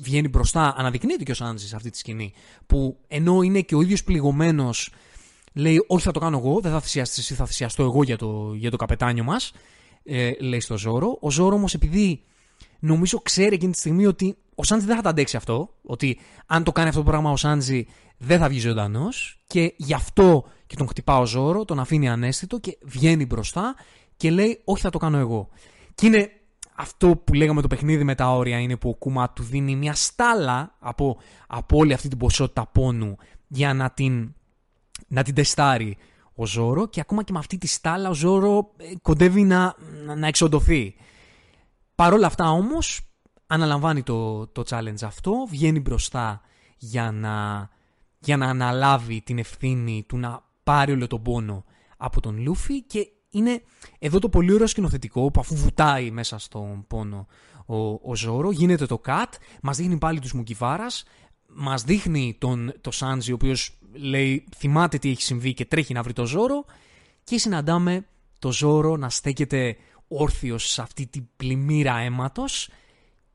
[0.00, 2.32] βγαίνει μπροστά, αναδεικνύεται και ο Σάνζι σε αυτή τη σκηνή,
[2.66, 4.92] που ενώ είναι και ο ίδιος πληγωμένος,
[5.52, 8.52] λέει όχι θα το κάνω εγώ, δεν θα θυσιαστείς εσύ, θα θυσιαστώ εγώ για το,
[8.54, 9.52] για το καπετάνιο μας,
[10.04, 11.18] ε, λέει στο Ζόρο.
[11.20, 12.22] Ο Ζόρο όμως επειδή
[12.78, 16.64] νομίζω ξέρει εκείνη τη στιγμή ότι ο Σάντζι δεν θα τα αντέξει αυτό, ότι αν
[16.64, 17.86] το κάνει αυτό το πράγμα ο Σάντζι
[18.18, 22.58] δεν θα βγει ζωντανός και γι' αυτό και τον χτυπά ο Ζόρο, τον αφήνει ανέστητο
[22.58, 23.74] και βγαίνει μπροστά
[24.16, 25.48] και λέει όχι θα το κάνω εγώ.
[25.94, 26.30] Και είναι
[26.80, 29.94] αυτό που λέγαμε το παιχνίδι με τα όρια είναι που ο Κούμα του δίνει μια
[29.94, 33.16] στάλα από, από όλη αυτή την ποσότητα πόνου
[33.48, 34.34] για να την,
[35.08, 35.96] να την τεστάρει
[36.34, 39.74] ο Ζόρο και ακόμα και με αυτή τη στάλα ο Ζόρο ε, κοντεύει να,
[40.16, 40.94] να εξοντωθεί.
[41.94, 43.00] Παρ' όλα αυτά όμως
[43.46, 46.40] αναλαμβάνει το, το challenge αυτό, βγαίνει μπροστά
[46.78, 47.68] για να,
[48.18, 51.64] για να αναλάβει την ευθύνη του να πάρει όλο τον πόνο
[51.96, 53.62] από τον Λούφι και είναι
[53.98, 57.26] εδώ το πολύ ωραίο σκηνοθετικό που αφού βουτάει μέσα στον πόνο
[57.66, 57.76] ο,
[58.10, 59.26] ο Ζόρο, γίνεται το cut,
[59.62, 61.04] μας δείχνει πάλι τους Μουκιβάρας,
[61.46, 66.02] μας δείχνει τον, το Σάντζι ο οποίος λέει θυμάται τι έχει συμβεί και τρέχει να
[66.02, 66.64] βρει το Ζόρο
[67.24, 68.06] και συναντάμε
[68.38, 69.76] το Ζόρο να στέκεται
[70.08, 72.70] όρθιος σε αυτή την πλημμύρα αίματος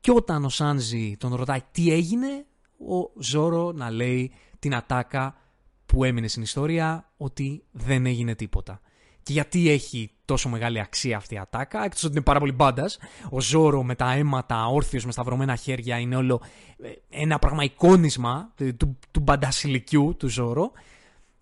[0.00, 2.46] και όταν ο Σάνζι τον ρωτάει τι έγινε,
[2.78, 5.36] ο Ζόρο να λέει την ατάκα
[5.86, 8.80] που έμεινε στην ιστορία ότι δεν έγινε τίποτα.
[9.26, 12.98] Και γιατί έχει τόσο μεγάλη αξία αυτή η ατάκα, εκτός ότι είναι πάρα πολύ μπάντας.
[13.30, 16.40] Ο Ζόρο με τα αίματα, όρθιος με σταυρωμένα χέρια, είναι όλο
[16.82, 16.88] ε,
[17.22, 20.72] ένα πράγμα εικόνισμα του, του μπαντασιλικιού του Ζόρο.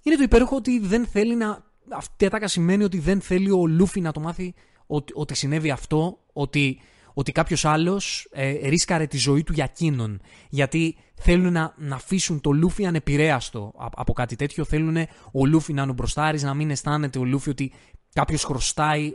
[0.02, 1.64] Είναι το υπέροχο ότι δεν θέλει να.
[1.88, 4.54] Αυτή η ατάκα σημαίνει ότι δεν θέλει ο Λούφι να το μάθει
[4.86, 6.80] ότι, ότι συνέβη αυτό, ότι
[7.14, 10.20] ότι κάποιος άλλος ε, ρίσκαρε τη ζωή του για εκείνον.
[10.48, 14.64] Γιατί θέλουν να, να αφήσουν το Λούφι ανεπηρέαστο από κάτι τέτοιο.
[14.64, 14.96] Θέλουν
[15.32, 17.72] ο Λούφι να είναι μπροστάρι, να μην αισθάνεται ο Λούφι ότι
[18.12, 19.12] κάποιος χρωστάει,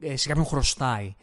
[0.00, 1.14] ε, σε κάποιον χρωστάει.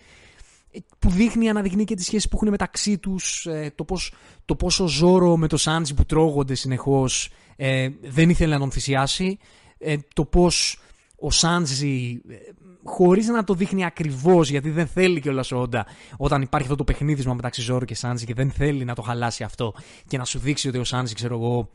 [0.72, 4.14] Ε, που δείχνει, αναδεικνύει και τις σχέσεις που έχουν μεταξύ τους, ε, το, πώς,
[4.46, 7.30] το πόσο Ζόρο με το Σάντζι που τρώγονται συνεχώς
[8.02, 9.38] δεν ήθελε να τον θυσιάσει,
[10.14, 10.80] το πώς
[11.26, 12.22] ο Σάντζι
[12.84, 15.86] χωρίς να το δείχνει ακριβώς, γιατί δεν θέλει κιόλας ο Όντα
[16.18, 19.44] όταν υπάρχει αυτό το παιχνίδισμα μεταξύ Ζόρο και Σάντζι και δεν θέλει να το χαλάσει
[19.44, 19.74] αυτό
[20.08, 21.70] και να σου δείξει ότι ο Σάντζι, ξέρω εγώ,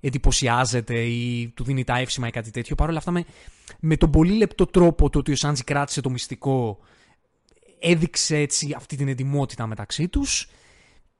[0.00, 2.74] εντυπωσιάζεται ή του δίνει τα εύσημα ή κάτι τέτοιο.
[2.74, 3.24] Παρ' όλα αυτά, με,
[3.80, 6.78] με τον πολύ λεπτό τρόπο το ότι ο Σάντζι κράτησε το μυστικό,
[7.80, 10.48] έδειξε έτσι αυτή την εντυμότητα μεταξύ τους.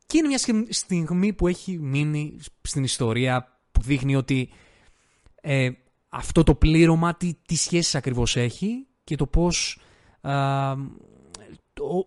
[0.06, 4.48] Και είναι μια στιγμή που έχει μείνει στην ιστορία που δείχνει ότι
[5.40, 5.70] ε,
[6.10, 9.78] αυτό το πλήρωμα τι, τι σχέσεις ακριβώς έχει και το πώς,
[10.20, 10.74] α,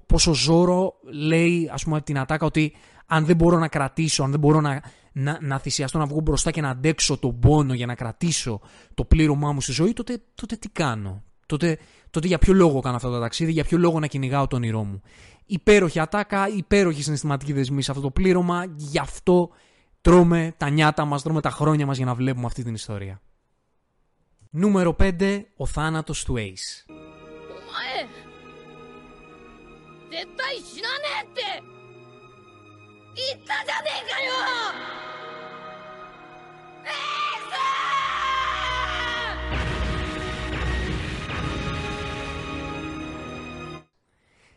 [0.06, 4.32] πώς ο Ζόρο λέει ας πούμε την ατάκα ότι αν δεν μπορώ να κρατήσω, αν
[4.32, 7.86] δεν μπορώ να, να, να θυσιαστώ να βγω μπροστά και να αντέξω τον πόνο για
[7.86, 8.62] να κρατήσω
[8.94, 11.78] το πλήρωμά μου στη ζωή, τότε, τότε τι κάνω; Τότε,
[12.10, 14.84] τότε για ποιο λόγο κάνω αυτό το ταξίδι, για ποιο λόγο να κυνηγάω τον όνειρό
[14.84, 15.02] μου;
[15.46, 19.50] Υπέροχη ατάκα, υπέροχη συναισθηματική δεσμή σε αυτό το πλήρωμα, γι' αυτό
[20.02, 23.22] τρώμε τα νιάτα μας, τρώμε τα χρόνια μας για να βλέπουμε αυτή την ιστορία.
[24.56, 25.42] Νούμερο 5.
[25.58, 26.94] Ο θάνατος του Ace.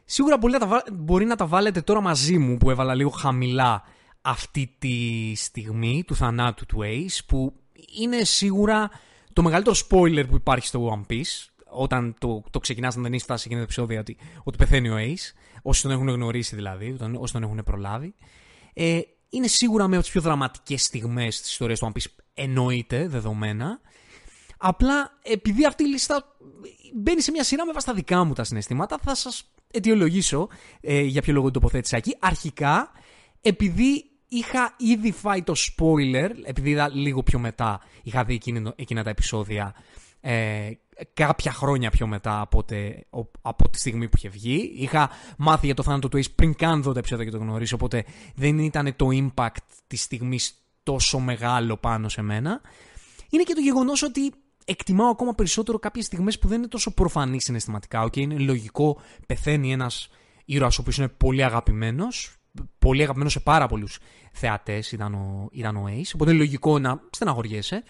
[0.05, 3.83] Σίγουρα μπορεί να, τα, μπορεί να τα βάλετε τώρα μαζί μου που έβαλα λίγο χαμηλά
[4.23, 7.53] αυτή τη στιγμή του θανάτου του Ace που
[8.01, 8.91] είναι σίγουρα
[9.37, 13.23] το μεγαλύτερο spoiler που υπάρχει στο One Piece, όταν το, το ξεκινάς να δεν έχει
[13.23, 17.33] φτάσει εκείνο το επεισόδιο, ότι, ότι πεθαίνει ο Ace, όσοι τον έχουν γνωρίσει δηλαδή, όσοι
[17.33, 18.15] τον έχουν προλάβει,
[18.73, 23.09] ε, είναι σίγουρα μία από τις πιο δραματικές στιγμές της ιστορίας του One Piece, εννοείται,
[23.09, 23.81] δεδομένα.
[24.57, 26.37] Απλά επειδή αυτή η λίστα
[26.95, 30.49] μπαίνει σε μια σειρά με βάση τα δικά μου τα συναισθήματα, θα σας αιτιολογήσω
[30.81, 32.17] ε, για ποιο λόγο το τοποθέτησα εκεί.
[32.19, 32.91] Αρχικά,
[33.41, 38.41] επειδή είχα ήδη φάει το spoiler, επειδή είδα λίγο πιο μετά, είχα δει
[38.77, 39.75] εκείνα τα επεισόδια
[40.21, 40.71] ε,
[41.15, 42.65] κάποια χρόνια πιο μετά από,
[43.43, 44.73] από τη στιγμή που είχε βγει.
[44.77, 47.75] Είχα μάθει για το θάνατο του Ace πριν καν δω τα επεισόδια και το γνωρίσω,
[47.75, 52.61] οπότε δεν ήταν το impact της στιγμής τόσο μεγάλο πάνω σε μένα.
[53.31, 54.33] Είναι και το γεγονός ότι
[54.65, 58.05] εκτιμάω ακόμα περισσότερο κάποιες στιγμές που δεν είναι τόσο προφανείς συναισθηματικά.
[58.05, 60.09] Okay, είναι λογικό, πεθαίνει ένας
[60.45, 62.37] ήρωας ο οποίος είναι πολύ αγαπημένος,
[62.79, 63.99] πολύ αγαπημένος σε πάρα πολλούς
[64.33, 66.11] θεατές ήταν ο, ήταν ο Ace.
[66.15, 67.83] Οπότε είναι λογικό να στεναχωριέσαι.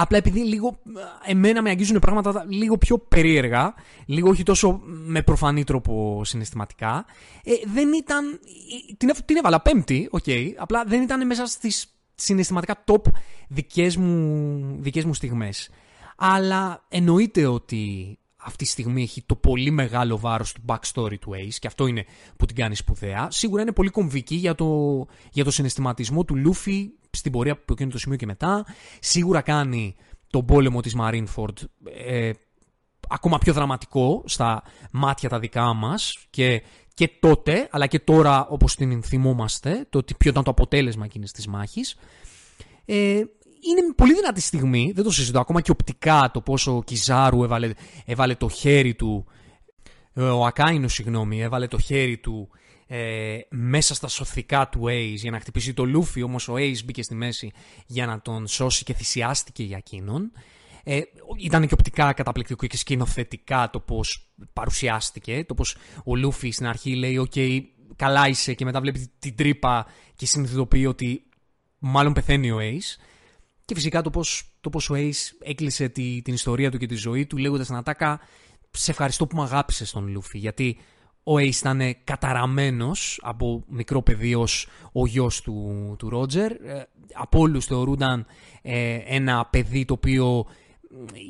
[0.00, 0.78] Απλά επειδή λίγο
[1.26, 3.74] εμένα με αγγίζουν πράγματα λίγο πιο περίεργα,
[4.06, 7.04] λίγο όχι τόσο με προφανή τρόπο συναισθηματικά,
[7.44, 8.40] ε, δεν ήταν.
[8.96, 13.02] Την, την έβαλα πέμπτη, οκ, okay, απλά δεν ήταν μέσα στις συναισθηματικά top
[13.48, 15.70] δικές μου, δικές μου στιγμές.
[16.16, 21.54] Αλλά εννοείται ότι αυτή τη στιγμή έχει το πολύ μεγάλο βάρος του backstory του Ace
[21.58, 22.04] και αυτό είναι
[22.36, 23.28] που την κάνει σπουδαία.
[23.30, 24.66] Σίγουρα είναι πολύ κομβική για το,
[25.32, 28.66] για το συναισθηματισμό του Luffy στην πορεία από εκείνο το σημείο και μετά.
[29.00, 29.94] Σίγουρα κάνει
[30.30, 31.54] τον πόλεμο της Marineford
[32.06, 32.30] ε,
[33.08, 36.62] ακόμα πιο δραματικό στα μάτια τα δικά μας και,
[36.94, 41.46] και τότε, αλλά και τώρα όπως την θυμόμαστε, το ποιο ήταν το αποτέλεσμα εκείνης της
[41.46, 41.96] μάχης.
[42.84, 43.22] Ε,
[43.60, 47.72] είναι πολύ δυνατή στιγμή, δεν το συζητώ ακόμα και οπτικά το πόσο ο Κιζάρου έβαλε,
[48.04, 49.26] έβαλε το χέρι του,
[50.12, 52.48] ε, ο Ακάινος συγγνώμη, έβαλε το χέρι του
[52.86, 57.02] ε, μέσα στα σωθικά του Ace για να χτυπήσει το Λούφι, όμως ο Ace μπήκε
[57.02, 57.52] στη μέση
[57.86, 60.32] για να τον σώσει και θυσιάστηκε για εκείνον.
[60.84, 61.00] Ε,
[61.38, 66.94] ήταν και οπτικά καταπληκτικό και σκηνοθετικά το πώς παρουσιάστηκε, το πώς ο Λούφι στην αρχή
[66.94, 67.32] λέει «ΟΚ,
[67.96, 71.22] καλά είσαι» και μετά βλέπει την τρύπα και συνειδητοποιεί ότι
[71.78, 73.02] μάλλον πεθαίνει ο Ace.
[73.68, 76.94] Και φυσικά το πώς, το πώς ο Ace έκλεισε τη, την ιστορία του και τη
[76.94, 78.20] ζωή του λέγοντας στην ατάκα
[78.70, 80.78] «Σε ευχαριστώ που με αγάπησες τον Λούφι» γιατί
[81.22, 86.52] ο Ace ήταν καταραμένος από μικρό παιδί ως ο γιος του, του Ρότζερ.
[87.12, 88.26] από όλους θεωρούνταν
[88.62, 90.46] ε, ένα παιδί το οποίο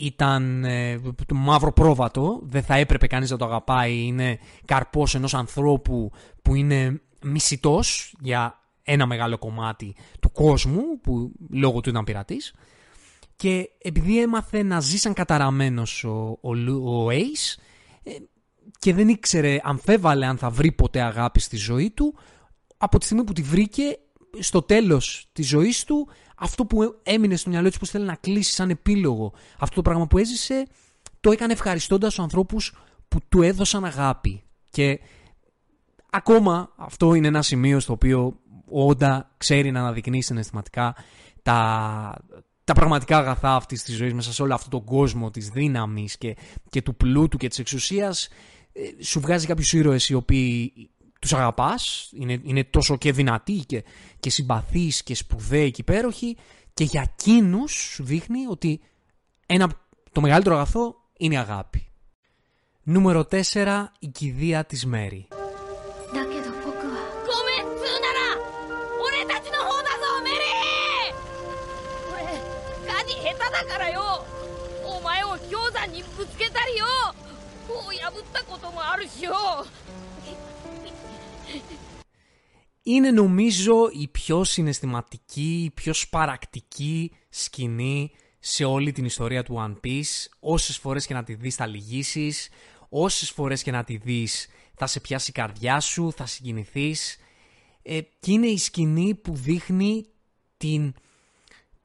[0.00, 5.34] ήταν ε, το μαύρο πρόβατο, δεν θα έπρεπε κανείς να το αγαπάει, είναι καρπός ενός
[5.34, 6.10] ανθρώπου
[6.42, 8.58] που είναι μισητός για
[8.90, 12.54] ένα μεγάλο κομμάτι του κόσμου που λόγω του ήταν πειρατής.
[13.36, 17.60] Και επειδή έμαθε να ζει σαν καταραμένος ο, ο, ο Ace
[18.02, 18.10] ε,
[18.78, 22.14] και δεν ήξερε, αμφέβαλε αν θα βρει ποτέ αγάπη στη ζωή του
[22.76, 23.98] από τη στιγμή που τη βρήκε
[24.38, 28.52] στο τέλος της ζωής του αυτό που έμεινε στο μυαλό της που θέλει να κλείσει
[28.52, 30.66] σαν επίλογο αυτό το πράγμα που έζησε
[31.20, 32.74] το έκανε ευχαριστώντας τους ανθρώπους
[33.08, 34.42] που του έδωσαν αγάπη.
[34.70, 35.00] Και
[36.10, 40.94] ακόμα αυτό είναι ένα σημείο στο οποίο ο Όντα ξέρει να αναδεικνύει συναισθηματικά
[41.42, 42.14] τα,
[42.64, 46.36] τα πραγματικά αγαθά αυτής της ζωής μέσα σε όλο αυτόν τον κόσμο της δύναμης και,
[46.70, 48.28] και του πλούτου και της εξουσίας.
[48.72, 50.72] Ε, σου βγάζει κάποιους ήρωες οι οποίοι
[51.20, 53.84] τους αγαπάς, είναι, είναι τόσο και δυνατοί και,
[54.20, 56.36] και συμπαθείς και σπουδαίοι και υπέροχοι,
[56.74, 58.80] και για εκείνους σου δείχνει ότι
[59.46, 59.70] ένα,
[60.12, 61.88] το μεγαλύτερο αγαθό είναι η αγάπη.
[62.82, 63.84] Νούμερο 4.
[63.98, 65.28] Η κηδεία της Μέρη.
[82.82, 89.86] Είναι νομίζω η πιο συναισθηματική, η πιο σπαρακτική σκηνή σε όλη την ιστορία του One
[89.86, 90.26] Piece.
[90.40, 92.48] Όσες φορές και να τη δεις θα λυγίσεις,
[92.88, 97.16] όσες φορές και να τη δεις θα σε πιάσει η καρδιά σου, θα συγκινηθείς.
[97.82, 100.06] Ε, και είναι η σκηνή που δείχνει
[100.56, 100.94] την,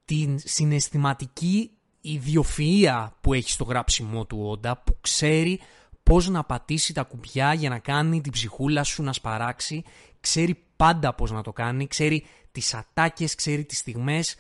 [0.06, 1.72] την συναισθηματική
[2.04, 5.60] ιδιοφυΐα που έχει στο γράψιμό του Όντα, που ξέρει
[6.04, 9.84] πώς να πατήσει τα κουμπιά για να κάνει την ψυχούλα σου να σπαράξει,
[10.20, 14.36] ξέρει πάντα πώς να το κάνει, ξέρει τις ατάκες, ξέρει τις στιγμές.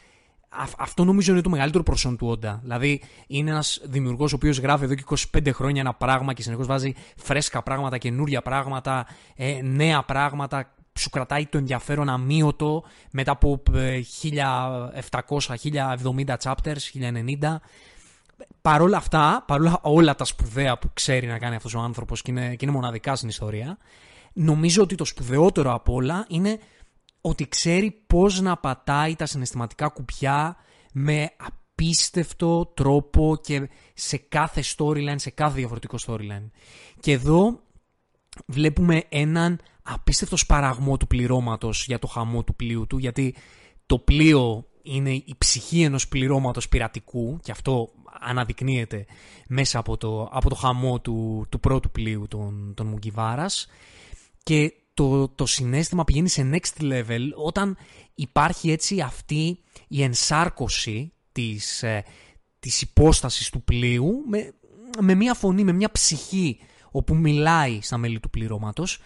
[0.78, 2.60] αυτό νομίζω είναι το μεγαλύτερο προσόν του Όντα.
[2.62, 5.04] Δηλαδή είναι ένας δημιουργός ο οποίος γράφει εδώ και
[5.38, 11.10] 25 χρόνια ένα πράγμα και συνεχώς βάζει φρέσκα πράγματα, καινούρια πράγματα, ε, νέα πράγματα, σου
[11.10, 13.74] κρατάει το ενδιαφέρον αμύωτο μετά από 1700-1070
[16.28, 16.78] ε, chapters,
[17.40, 17.56] 1090
[18.62, 22.56] παρόλα αυτά, παρόλα όλα τα σπουδαία που ξέρει να κάνει αυτός ο άνθρωπος και είναι,
[22.56, 23.78] και είναι μοναδικά στην ιστορία,
[24.34, 26.60] νομίζω ότι το σπουδαιότερο απ' όλα είναι
[27.22, 30.56] ότι ξέρει πώς να πατάει τα συναισθηματικά κουπιά
[30.94, 36.50] με απίστευτο τρόπο και σε κάθε storyline, σε κάθε διαφορετικό storyline.
[37.00, 37.60] Και εδώ
[38.46, 43.36] βλέπουμε έναν απίστευτος σπαραγμό του πληρώματος για το χαμό του πλοίου του, γιατί
[43.86, 49.06] το πλοίο είναι η ψυχή ενός πληρώματος πειρατικού και αυτό αναδεικνύεται
[49.48, 53.68] μέσα από το, από το χαμό του, του πρώτου πλοίου των, των Μουγκιβάρας
[54.44, 57.78] και το, το συνέστημα πηγαίνει σε next level όταν
[58.16, 62.04] υπάρχει έτσι αυτή η ενσάρκωση της, ε,
[62.60, 64.54] της υπόστασης του πλοίου με,
[65.00, 66.60] με μια φωνή, με μια ψυχή
[66.92, 69.00] όπου μιλάει στα μέλη του πληρώματος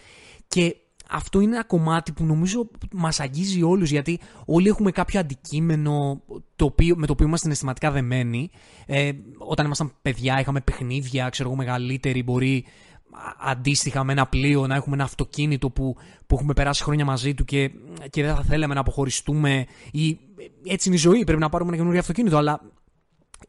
[0.48, 0.76] και
[1.10, 6.22] αυτό είναι ένα κομμάτι που νομίζω μας αγγίζει όλους γιατί όλοι έχουμε κάποιο αντικείμενο
[6.56, 8.50] το οποίο, με το οποίο είμαστε συναισθηματικά δεμένοι.
[8.86, 12.64] Ε, όταν ήμασταν παιδιά είχαμε παιχνίδια, ξέρω εγώ μεγαλύτεροι μπορεί
[13.38, 17.44] αντίστοιχα με ένα πλοίο να έχουμε ένα αυτοκίνητο που, που έχουμε περάσει χρόνια μαζί του
[17.44, 17.70] και,
[18.10, 20.18] και δεν θα θέλαμε να αποχωριστούμε ή
[20.66, 22.60] έτσι είναι η ζωή, πρέπει να πάρουμε ένα καινούργιο αυτοκίνητο αλλά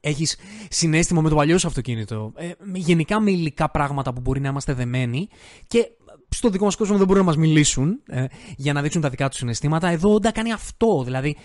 [0.02, 0.38] έχεις
[0.70, 2.34] συνέστημα με το παλιό σου αυτοκίνητο.
[2.36, 5.28] Ε, γενικά με υλικά πράγματα που μπορεί να είμαστε δεμένοι
[5.68, 5.92] και
[6.30, 9.30] στο δικό μας κόσμο δεν μπορούν να μας μιλήσουν ε, για να δείξουν τα δικά
[9.30, 9.88] τους συναισθήματα.
[9.88, 11.04] Εδώ όντα κάνει αυτό.
[11.04, 11.36] Δηλαδή,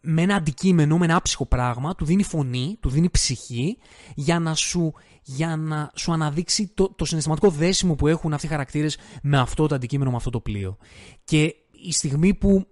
[0.00, 3.78] με ένα αντικείμενο, με ένα άψυχο πράγμα, του δίνει φωνή, του δίνει ψυχή
[4.14, 8.48] για να σου, για να σου αναδείξει το, το συναισθηματικό δέσιμο που έχουν αυτοί οι
[8.48, 10.76] χαρακτήρες με αυτό το αντικείμενο, με αυτό το πλοίο.
[11.24, 12.66] Και η στιγμή που,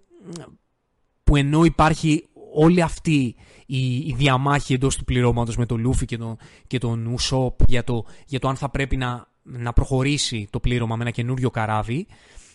[1.25, 3.35] που ενώ υπάρχει όλη αυτή
[3.67, 7.85] η, η διαμάχη εντός του πληρώματος με τον Λούφι και τον, και τον Ουσόπ για
[7.85, 12.07] το, για το αν θα πρέπει να να προχωρήσει το πλήρωμα με ένα καινούριο καράβι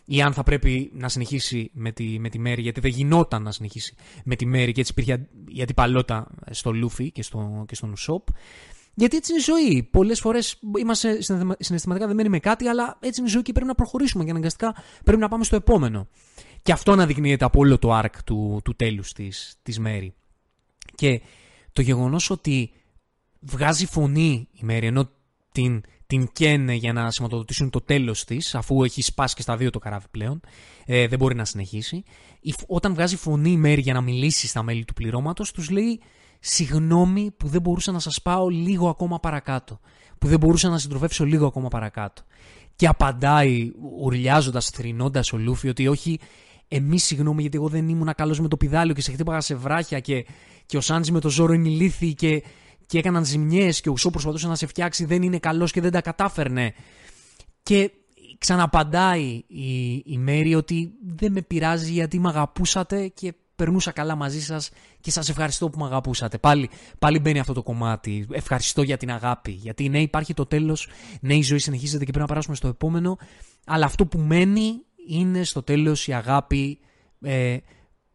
[0.06, 3.52] ή αν θα πρέπει να συνεχίσει με τη, με τη Μέρη, γιατί δεν γινόταν να
[3.52, 7.92] συνεχίσει με τη Μέρη και έτσι υπήρχε η αντιπαλότητα στο Λούφι και, στο, και στον
[7.92, 8.28] Ουσόπ.
[8.96, 9.84] Γιατί έτσι είναι η ζωή.
[9.84, 11.22] Πολλές φορές είμαστε
[11.60, 14.76] συναισθηματικά δεμένοι με κάτι, αλλά έτσι είναι η ζωή και πρέπει να προχωρήσουμε και αναγκαστικά
[15.04, 16.08] πρέπει να πάμε στο επόμενο.
[16.62, 20.14] Και αυτό αναδεικνύεται από όλο το arc του, του τέλους της της Μέρη.
[20.96, 21.22] Και
[21.74, 22.72] το γεγονός ότι
[23.40, 25.10] βγάζει φωνή η Μέρη, ενώ
[25.52, 29.70] την την καίνε για να σηματοδοτήσουν το τέλος της, αφού έχει σπάσει και στα δύο
[29.70, 30.40] το καράβι πλέον,
[30.86, 32.04] ε, δεν μπορεί να συνεχίσει.
[32.68, 36.02] Όταν βγάζει φωνή η Μέρη για να μιλήσει στα μέλη του πληρώματος, τους λέει
[36.40, 39.80] «Συγγνώμη που δεν μπορούσα να σας πάω λίγο ακόμα παρακάτω,
[40.18, 42.22] που δεν μπορούσα να συντροφεύσω λίγο ακόμα παρακάτω».
[42.76, 46.20] Και απαντάει, ουρλιάζοντας, θρυνώντας ο Λούφι, ότι όχι,
[46.68, 50.00] εμείς συγγνώμη γιατί εγώ δεν ήμουν καλός με το πιδάλιο και σε χτύπαγα σε βράχια
[50.00, 50.26] και,
[50.66, 52.44] και ο Σάντζι με το ζώρο είναι ηλίθι και
[52.94, 55.92] και έκαναν ζημιές και ο Ουσό προσπαθούσε να σε φτιάξει δεν είναι καλός και δεν
[55.92, 56.74] τα κατάφερνε.
[57.64, 57.92] Και
[58.38, 64.42] ξαναπαντάει η, η Μέρη ότι δεν με πειράζει γιατί με αγαπούσατε και περνούσα καλά μαζί
[64.42, 64.70] σας
[65.00, 66.38] και σας ευχαριστώ που με αγαπούσατε.
[66.38, 66.70] Πάλι,
[67.00, 68.28] πάλι μπαίνει αυτό το κομμάτι.
[68.32, 69.52] Ευχαριστώ για την αγάπη.
[69.52, 70.88] Γιατί ναι υπάρχει το τέλος,
[71.22, 73.18] ναι η ζωή συνεχίζεται και πρέπει να περάσουμε στο επόμενο,
[73.66, 74.72] αλλά αυτό που μένει
[75.08, 76.80] είναι στο τέλος η αγάπη
[77.22, 77.58] ε,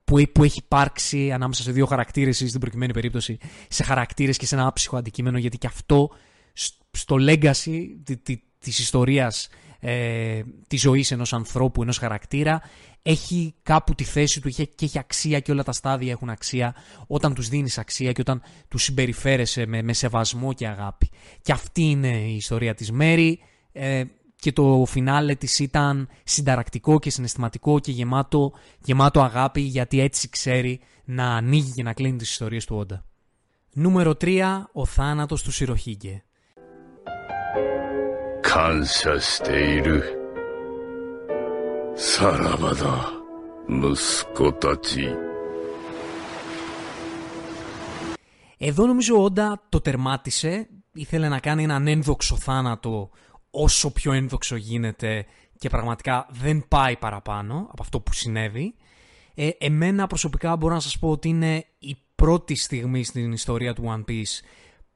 [0.08, 3.38] που, που έχει υπάρξει ανάμεσα σε δύο χαρακτήρες ή στην προκειμένη περίπτωση
[3.68, 6.10] σε χαρακτήρες και σε ένα άψυχο αντικείμενο γιατί και αυτό
[6.90, 7.86] στο legacy
[8.58, 9.48] της ιστορίας
[9.80, 12.62] ε, της ζωής ενός ανθρώπου, ενός χαρακτήρα,
[13.02, 16.74] έχει κάπου τη θέση του και έχει αξία και όλα τα στάδια έχουν αξία
[17.06, 21.10] όταν τους δίνεις αξία και όταν τους συμπεριφέρεσαι με, με σεβασμό και αγάπη.
[21.42, 23.40] Και αυτή είναι η ιστορία της Μέρη.
[23.72, 24.04] Ε,
[24.37, 28.53] και το φινάλε της ήταν συνταρακτικό και συναισθηματικό και γεμάτο,
[28.83, 33.05] γεμάτο αγάπη γιατί έτσι ξέρει να ανοίγει και να κλείνει τις ιστορίες του Όντα.
[33.73, 34.63] Νούμερο 3.
[34.71, 36.23] Ο θάνατος του Σιροχίγκε.
[38.55, 40.03] 感謝している。
[41.95, 43.11] さらばだ、
[43.67, 45.09] 息子たち。
[48.57, 53.09] Εδώ νομίζω ο Όντα το τερμάτισε, ήθελε να κάνει έναν ένδοξο θάνατο
[53.50, 55.26] όσο πιο ένδοξο γίνεται
[55.58, 58.74] και πραγματικά δεν πάει παραπάνω από αυτό που συνέβη.
[59.34, 63.84] Ε, εμένα προσωπικά μπορώ να σας πω ότι είναι η πρώτη στιγμή στην ιστορία του
[63.86, 64.44] One Piece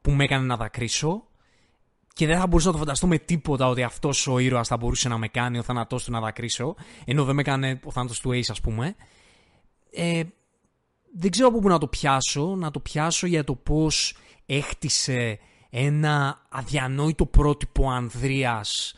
[0.01, 1.27] που με έκανε να δακρύσω
[2.15, 5.09] και δεν θα μπορούσα να το φανταστώ με τίποτα ότι αυτός ο ήρωας θα μπορούσε
[5.09, 6.75] να με κάνει ο θάνατός του να δακρύσω.
[7.05, 8.97] Ενώ δεν με έκανε ο θάνατος του Ace, ας πούμε.
[9.91, 10.23] Ε,
[11.15, 12.57] δεν ξέρω από πού να το πιάσω.
[12.57, 15.39] Να το πιάσω για το πώς έχτισε
[15.75, 18.95] ένα αδιανόητο πρότυπο Ανδρείας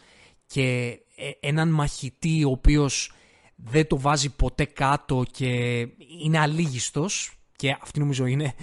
[0.47, 3.13] και ε, έναν μαχητή ο οποίος
[3.55, 5.49] δεν το βάζει ποτέ κάτω και
[6.23, 8.55] είναι αλήγιστος και αυτή νομίζω είναι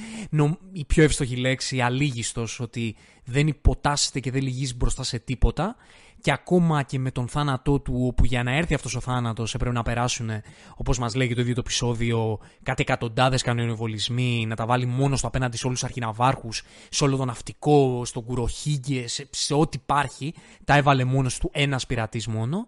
[0.72, 5.76] η πιο εύστοχη λέξη, αλήγιστος, ότι δεν υποτάσσεται και δεν λυγίζει μπροστά σε τίποτα
[6.22, 9.76] και ακόμα και με τον θάνατό του, όπου για να έρθει αυτός ο θάνατος έπρεπε
[9.76, 10.30] να περάσουν,
[10.76, 15.28] όπως μας λέγει το ίδιο το επεισόδιο, κάτι εκατοντάδες κανονιοβολισμοί, να τα βάλει μόνος στο
[15.28, 20.34] απέναντι σε όλους τους αρχιναβάρχους, σε όλο το ναυτικό, στον κουροχίγκε, σε, σε ό,τι υπάρχει,
[20.64, 22.68] τα έβαλε μόνος του ένας πειρατής μόνο.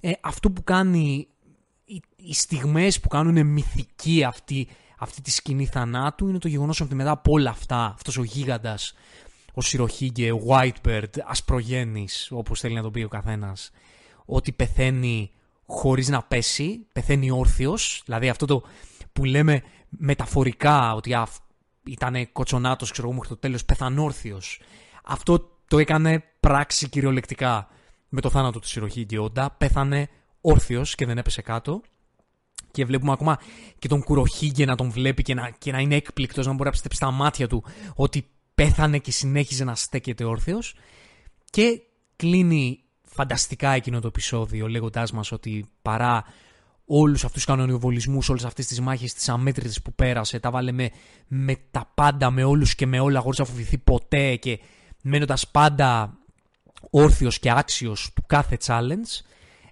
[0.00, 1.28] Ε, αυτό που κάνει,
[1.84, 4.68] οι, οι στιγμές που κάνουν μυθική αυτή
[4.98, 8.94] αυτή τη σκηνή θανάτου είναι το γεγονός ότι μετά από όλα αυτά, αυτός ο γίγαντας,
[9.54, 13.70] ο Σιροχίγκε, ο Whitebird, ασπρογέννης, όπως θέλει να το πει ο καθένας,
[14.24, 15.30] ότι πεθαίνει
[15.66, 18.02] χωρίς να πέσει, πεθαίνει όρθιος.
[18.04, 18.62] Δηλαδή αυτό το
[19.12, 21.16] που λέμε μεταφορικά ότι
[21.86, 24.40] ήταν κοτσονάτος, ξέρω εγώ, μέχρι το τέλος, πεθανόρθιο.
[25.04, 27.68] Αυτό το έκανε πράξη κυριολεκτικά
[28.08, 29.18] με το θάνατο του Σιροχίγκε.
[29.18, 30.08] Όντα πέθανε
[30.40, 31.80] όρθιος και δεν έπεσε κάτω
[32.70, 33.38] και βλέπουμε ακόμα
[33.78, 36.70] και τον Κουροχίγκε να τον βλέπει και να, και να είναι έκπληκτος, να μπορεί να
[36.70, 38.26] πιστέψει στα μάτια του ότι
[38.58, 40.74] πέθανε και συνέχιζε να στέκεται όρθιος
[41.50, 41.80] και
[42.16, 46.24] κλείνει φανταστικά εκείνο το επεισόδιο λέγοντάς μας ότι παρά
[46.84, 50.90] όλους αυτούς τους κανονιοβολισμούς, όλες αυτές τις μάχες, τις αμέτρητες που πέρασε, τα βάλε με,
[51.26, 54.60] με τα πάντα, με όλους και με όλα χωρίς να φοβηθεί ποτέ και
[55.02, 56.18] μένοντας πάντα
[56.90, 59.20] όρθιος και άξιος του κάθε challenge,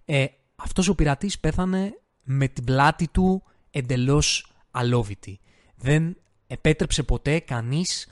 [0.04, 0.24] ε,
[0.56, 5.40] αυτός ο πειρατής πέθανε με την πλάτη του εντελώς αλόβητη.
[5.76, 6.16] Δεν
[6.46, 8.06] επέτρεψε ποτέ κανείς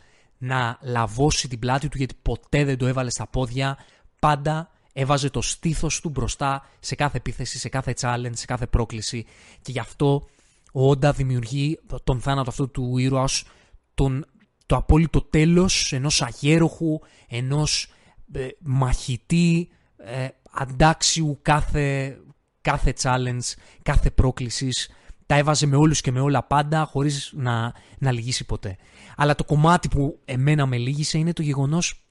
[0.45, 3.77] να λαβώσει την πλάτη του γιατί ποτέ δεν το έβαλε στα πόδια.
[4.19, 9.27] Πάντα έβαζε το στήθος του μπροστά σε κάθε επίθεση, σε κάθε challenge, σε κάθε πρόκληση
[9.63, 10.29] και γι' αυτό
[10.73, 13.47] ο Όντα δημιουργεί τον θάνατο αυτού του ήρωα ως
[13.95, 14.27] τον,
[14.67, 17.93] το απόλυτο τέλος ενός αγέροχου, ενός
[18.33, 22.19] ε, μαχητή ε, αντάξιου κάθε,
[22.61, 24.91] κάθε challenge, κάθε πρόκλησης.
[25.27, 28.77] Τα έβαζε με όλους και με όλα πάντα χωρίς να, να λυγίσει ποτέ.
[29.17, 32.07] Αλλά το κομμάτι που εμένα με λύγησε είναι το γεγονός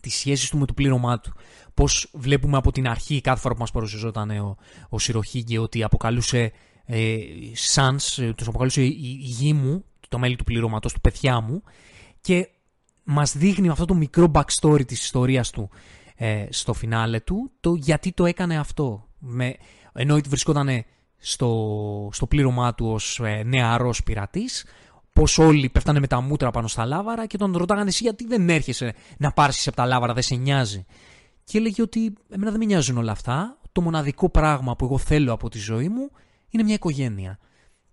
[0.00, 1.32] της σχέσης του με το πλήρωμά του.
[1.74, 4.56] Πώς βλέπουμε από την αρχή, κάθε φορά που μας παρουσιαζόταν ο,
[4.88, 6.52] ο Σιροχίγκε, ότι αποκαλούσε
[6.84, 7.16] ε,
[7.74, 11.62] Sans, ε, τους αποκαλούσε η, η, γη μου, το μέλη του πληρώματο, του παιδιά μου,
[12.20, 12.48] και
[13.04, 15.70] μας δείχνει αυτό το μικρό backstory της ιστορίας του
[16.16, 19.56] ε, στο φινάλε του, το γιατί το έκανε αυτό με,
[19.92, 20.84] ενώ βρισκόταν
[21.24, 24.64] στο, στο πλήρωμά του ως ε, νεαρός πειρατής,
[25.12, 28.48] πως όλοι πέφτανε με τα μούτρα πάνω στα λάβαρα και τον ρωτάγανε εσύ γιατί δεν
[28.48, 30.86] έρχεσαι να πάρεις από τα λάβαρα, δεν σε νοιάζει;
[31.44, 35.32] Και έλεγε ότι εμένα δεν με νοιάζουν όλα αυτά, το μοναδικό πράγμα που εγώ θέλω
[35.32, 36.10] από τη ζωή μου
[36.48, 37.38] είναι μια οικογένεια.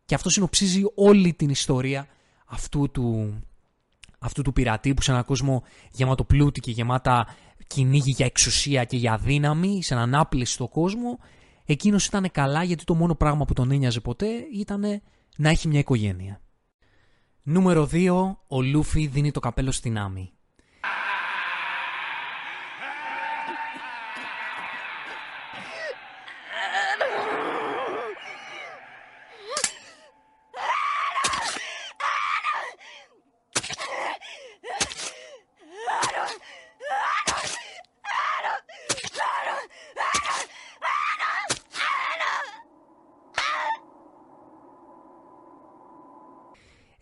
[0.06, 2.08] Και αυτό συνοψίζει όλη την ιστορία
[2.46, 3.38] αυτού του,
[4.20, 7.28] αυτού του πειρατή που σε έναν κόσμο γεμάτο πλούτη και γεμάτα
[7.68, 11.20] κυνήγι για εξουσία και για δύναμη, σε έναν άπλιστο κόσμο,
[11.72, 15.02] εκείνος ήταν καλά γιατί το μόνο πράγμα που τον ένοιαζε ποτέ ήταν
[15.38, 16.42] να έχει μια οικογένεια.
[17.44, 18.36] Νούμερο 2.
[18.48, 20.32] Ο Λούφι δίνει το καπέλο στην Άμι.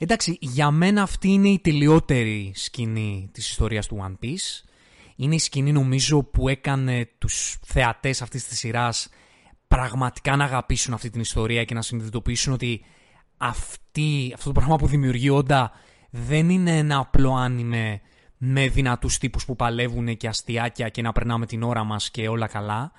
[0.02, 4.70] Εντάξει, για μένα αυτή είναι η τελειότερη σκηνή της ιστορίας του One Piece.
[5.16, 9.10] Είναι η σκηνή νομίζω που έκανε τους θεατές αυτής της σειράς
[9.68, 12.86] πραγματικά να αγαπήσουν αυτή την ιστορία και να συνειδητοποιήσουν ότι
[13.38, 15.72] αυτή, αυτό το πράγμα που δημιουργεί όντα
[16.10, 18.02] δεν είναι ένα απλό άνιμε
[18.38, 22.48] με δυνατούς τύπους που παλεύουν και αστιάκια και να περνάμε την ώρα μας και όλα
[22.48, 22.92] καλά.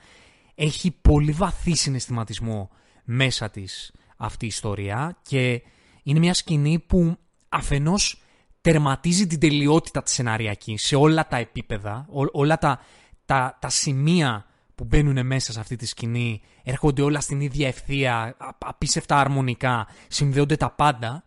[0.55, 2.71] Έχει πολύ βαθύ συναισθηματισμό
[3.05, 5.63] μέσα της αυτή η ιστορία και
[6.03, 7.17] είναι μια σκηνή που
[7.49, 8.23] αφενός
[8.61, 12.81] τερματίζει την τελειότητα της σεναριακής σε όλα τα επίπεδα, όλα τα,
[13.25, 14.45] τα, τα σημεία
[14.75, 20.57] που μπαίνουν μέσα σε αυτή τη σκηνή έρχονται όλα στην ίδια ευθεία, απίστευτα αρμονικά, συνδέονται
[20.57, 21.25] τα πάντα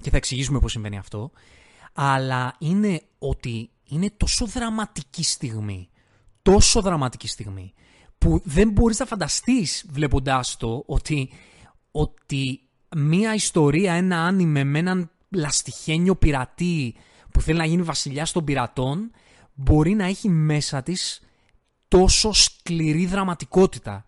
[0.00, 1.30] και θα εξηγήσουμε πώς συμβαίνει αυτό,
[1.92, 5.88] αλλά είναι ότι είναι τόσο δραματική στιγμή,
[6.42, 7.74] τόσο δραματική στιγμή,
[8.18, 11.30] που δεν μπορείς να φανταστείς βλέποντάς το ότι,
[11.90, 12.63] ότι
[12.96, 16.94] μία ιστορία, ένα άνιμε με έναν λαστιχένιο πειρατή
[17.30, 19.10] που θέλει να γίνει βασιλιάς των πειρατών
[19.54, 21.20] μπορεί να έχει μέσα της
[21.88, 24.04] τόσο σκληρή δραματικότητα.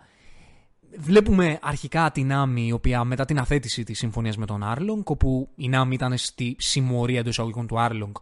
[0.99, 5.49] Βλέπουμε αρχικά την Άμι, η οποία μετά την αθέτηση της συμφωνίας με τον Άρλονγκ, όπου
[5.57, 8.15] η Νάμι ήταν στη συμμορία εντός εισαγωγικών του Άρλονγκ,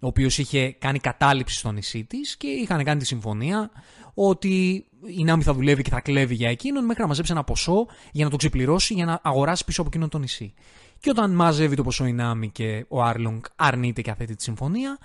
[0.00, 3.70] ο οποίος είχε κάνει κατάληψη στο νησί της και είχαν κάνει τη συμφωνία
[4.14, 7.86] ότι η Νάμι θα δουλεύει και θα κλέβει για εκείνον μέχρι να μαζέψει ένα ποσό
[8.12, 10.54] για να το ξεπληρώσει για να αγοράσει πίσω από εκείνον το νησί.
[10.98, 14.98] Και όταν μαζεύει το ποσό η Νάμι και ο Άρλονγκ αρνείται και αθέτει τη συμφωνία,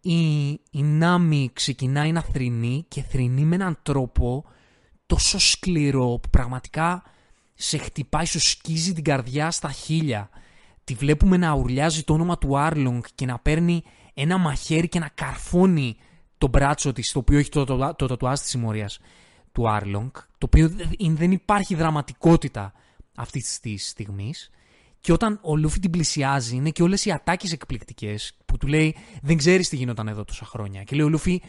[0.00, 4.44] η, η Νάμι ξεκινάει να θρυνεί και θρυνεί με έναν τρόπο
[5.06, 7.02] τόσο σκληρό που πραγματικά
[7.54, 10.28] σε χτυπάει, σου σκίζει την καρδιά στα χίλια.
[10.84, 13.82] Τη βλέπουμε να ουρλιάζει το όνομα του Άρλονγκ και να παίρνει
[14.14, 15.96] ένα μαχαίρι και να καρφώνει
[16.40, 18.98] το μπράτσο της, το οποίο έχει το, το, το, το, της συμμορίας
[19.52, 22.72] του Άρλονγκ, το οποίο δεν υπάρχει δραματικότητα
[23.16, 24.50] αυτής της στιγμής.
[25.00, 28.96] Και όταν ο Λούφι την πλησιάζει, είναι και όλες οι ατάκες εκπληκτικές που του λέει
[29.22, 30.82] Δεν ξέρεις τι γινόταν εδώ τόσα χρόνια.
[30.82, 31.42] Και λέει ο Λούφι,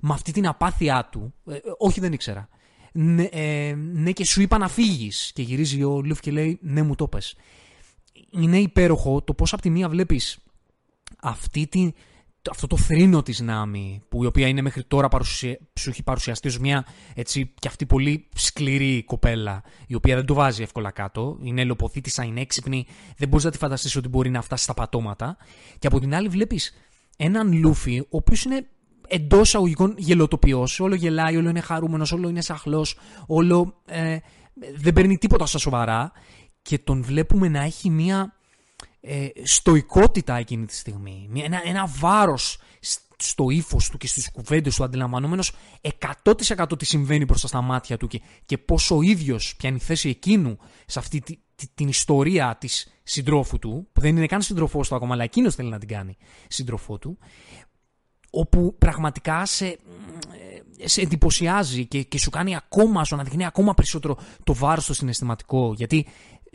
[0.00, 2.48] με αυτή την απάθειά του, ε, ε, Όχι, δεν ήξερα.
[2.92, 5.30] Ναι, ε, ναι, και σου είπα να φύγεις.
[5.34, 7.36] Και γυρίζει ο Λούφι και λέει Ναι, μου το πες.
[8.30, 10.38] Είναι υπέροχο το πώς από τη μία βλέπεις
[11.22, 11.92] αυτή τη,
[12.50, 15.58] αυτό το θρήνο της Νάμι, που η οποία είναι μέχρι τώρα παρουσια...
[15.78, 20.34] σου έχει παρουσιαστεί ως μια έτσι και αυτή πολύ σκληρή κοπέλα, η οποία δεν το
[20.34, 22.86] βάζει εύκολα κάτω, είναι ελοποθήτησα, είναι έξυπνη,
[23.16, 25.36] δεν μπορείς να τη φανταστείς ότι μπορεί να φτάσει στα πατώματα.
[25.78, 26.74] Και από την άλλη βλέπεις
[27.16, 28.66] έναν Λούφι, ο οποίος είναι
[29.08, 30.80] εντός αγωγικών γελοτοποιός.
[30.80, 34.16] Όλο γελάει, όλο είναι χαρούμενος, όλο είναι σαχλός, όλο ε,
[34.74, 36.12] δεν παίρνει τίποτα στα σοβαρά.
[36.62, 38.37] Και τον βλέπουμε να έχει μια
[39.00, 41.28] ε, στοικότητα εκείνη τη στιγμή.
[41.34, 42.58] Ένα, ένα βάρος
[43.18, 45.52] στο ύφος του και στις κουβέντες του αντιλαμβανόμενος
[46.24, 50.58] 100% τι συμβαίνει μπροστά στα μάτια του και, και πόσο ο ίδιος πιάνει θέση εκείνου
[50.86, 51.36] σε αυτή τη,
[51.74, 55.68] την ιστορία της συντρόφου του, που δεν είναι καν συντροφός του ακόμα, αλλά εκείνος θέλει
[55.68, 56.16] να την κάνει
[56.48, 57.18] συντροφό του,
[58.30, 59.78] όπου πραγματικά σε, ε,
[60.88, 65.72] σε εντυπωσιάζει και, και σου κάνει ακόμα, σου αναδεικνύει ακόμα περισσότερο το βάρος στο συναισθηματικό,
[65.76, 66.06] γιατί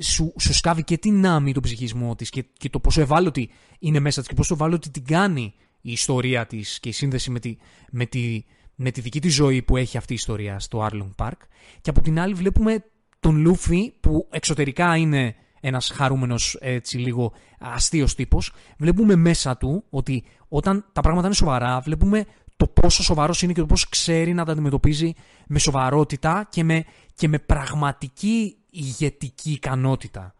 [0.02, 4.00] σου, σου σκάβει και την άμυ του ψυχισμό της και, και το πόσο ευάλωτη είναι
[4.00, 7.58] μέσα της και πόσο ευάλωτη την κάνει η ιστορία της και η σύνδεση με τη,
[7.92, 8.44] με τη,
[8.76, 11.38] με τη δική της ζωή που έχει αυτή η ιστορία στο Arlong Park.
[11.82, 12.84] Και από την άλλη βλέπουμε
[13.20, 18.54] τον Λούφι που εξωτερικά είναι ένας χαρούμενος έτσι λίγο αστείος τύπος.
[18.78, 22.26] Βλέπουμε μέσα του ότι όταν τα πράγματα είναι σοβαρά βλέπουμε
[22.56, 25.14] το πόσο σοβαρός είναι και το πόσο ξέρει να τα αντιμετωπίζει
[25.48, 26.86] με σοβαρότητα και με,
[27.16, 30.34] και με πραγματική ηγετική ικανότητα.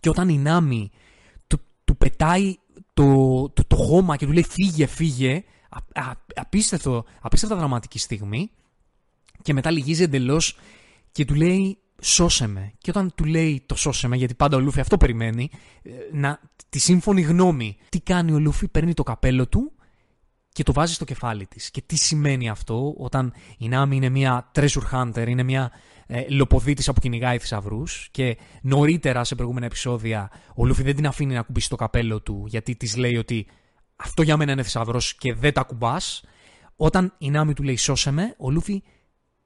[0.00, 0.90] Και όταν η Νάμι
[1.46, 2.56] του, του πετάει
[2.94, 3.04] το,
[3.48, 8.50] το, το χώμα και του λέει φύγε, φύγε, α, α, απίστευτο, απίστευτα δραματική στιγμή
[9.42, 10.58] και μετά λυγίζει εντελώς
[11.12, 12.72] και του λέει σώσε με.
[12.78, 15.50] Και όταν του λέει το σώσε με, γιατί πάντα ο Λούφι αυτό περιμένει,
[15.82, 17.76] ε, να, τη σύμφωνη γνώμη.
[17.88, 19.72] Τι κάνει ο Λούφι, παίρνει το καπέλο του
[20.56, 21.70] και το βάζεις στο κεφάλι της.
[21.70, 25.70] Και τι σημαίνει αυτό όταν η Νάμι είναι μια treasure hunter, είναι μια
[26.06, 28.08] ε, λοποδίτησα που κυνηγάει θησαυρούς.
[28.10, 32.44] Και νωρίτερα σε προηγούμενα επεισόδια ο Λούφι δεν την αφήνει να κουμπίσει το καπέλο του
[32.48, 33.46] γιατί της λέει ότι
[33.96, 36.24] αυτό για μένα είναι θησαυρός και δεν τα κουμπάς.
[36.76, 38.82] Όταν η Νάμι του λέει σώσε με, ο Λούφι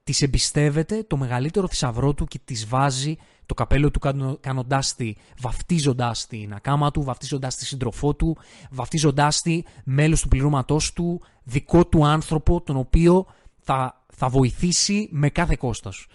[0.02, 3.16] της εμπιστεύεται το μεγαλύτερο θησαυρό του και της βάζει
[3.50, 4.00] το καπέλο του
[4.40, 8.36] κάνοντάς τη, βαφτίζοντάς την ακάμα του, βαφτίζοντάς τη σύντροφό του,
[8.70, 13.26] βαφτίζοντάς τη μέλος του πληρώματός του, δικό του άνθρωπο, τον οποίο
[13.60, 16.08] θα, θα βοηθήσει με κάθε κόστος.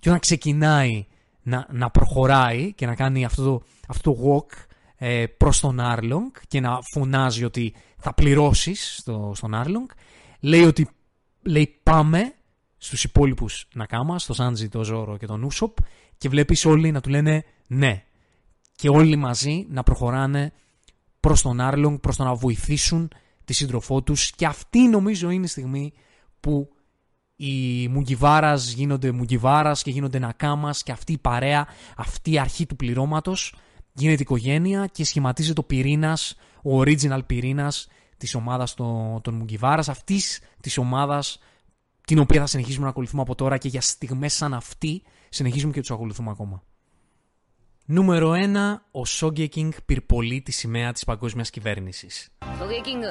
[0.00, 1.06] Και όταν ξεκινάει
[1.42, 4.56] να, να προχωράει και να κάνει αυτό το, αυτό το walk
[4.96, 9.88] ε, προς τον Άρλονγκ και να φωνάζει ότι θα πληρώσεις στο, στον Άρλονγκ,
[10.40, 10.88] λέει ότι
[11.42, 12.34] λέει πάμε
[12.82, 15.76] στους υπόλοιπους Νακάμα, στο Σάντζι, το Ζόρο και τον Ούσοπ
[16.18, 18.04] και βλέπεις όλοι να του λένε ναι.
[18.76, 20.52] Και όλοι μαζί να προχωράνε
[21.20, 23.10] προς τον Άρλονγκ, προς το να βοηθήσουν
[23.44, 25.92] τη σύντροφό τους και αυτή νομίζω είναι η στιγμή
[26.40, 26.68] που
[27.36, 31.66] οι Μουγκιβάρας γίνονται Μουγκιβάρας και γίνονται Νακάμας και αυτή η παρέα,
[31.96, 33.54] αυτή η αρχή του πληρώματος
[33.92, 40.40] γίνεται οικογένεια και σχηματίζεται ο πυρήνας, ο original πυρήνας της ομάδας των, των Μουγκιγουάρας, αυτής
[40.60, 41.38] της ομάδας
[42.10, 45.80] την οποία θα συνεχίσουμε να ακολουθούμε από τώρα και για στιγμές σαν αυτή συνεχίζουμε και
[45.80, 46.62] τους ακολουθούμε ακόμα.
[47.86, 48.36] Νούμερο 1.
[48.90, 52.28] Ο Σόγκεκινγκ πυρπολεί τη σημαία της παγκόσμιας κυβέρνησης.
[52.58, 53.02] Σόγκεκινγκ.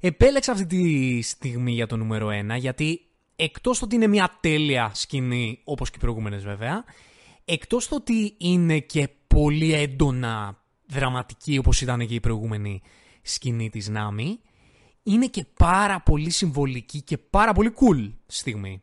[0.00, 3.00] Επέλεξα αυτή τη στιγμή για το νούμερο 1 γιατί
[3.36, 6.84] εκτός ότι είναι μια τέλεια σκηνή όπως και οι προηγούμενες βέβαια
[7.44, 12.82] εκτός ότι είναι και πολύ έντονα δραματική όπως ήταν και η προηγούμενη
[13.22, 14.40] σκηνή της Νάμι
[15.02, 18.82] είναι και πάρα πολύ συμβολική και πάρα πολύ cool στιγμή.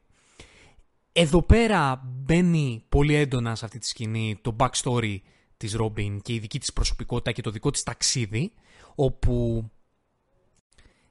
[1.11, 5.18] Εδώ πέρα μπαίνει πολύ έντονα σε αυτή τη σκηνή το backstory
[5.57, 8.51] της Ρόμπιν και η δική της προσωπικότητα και το δικό της ταξίδι
[8.95, 9.63] όπου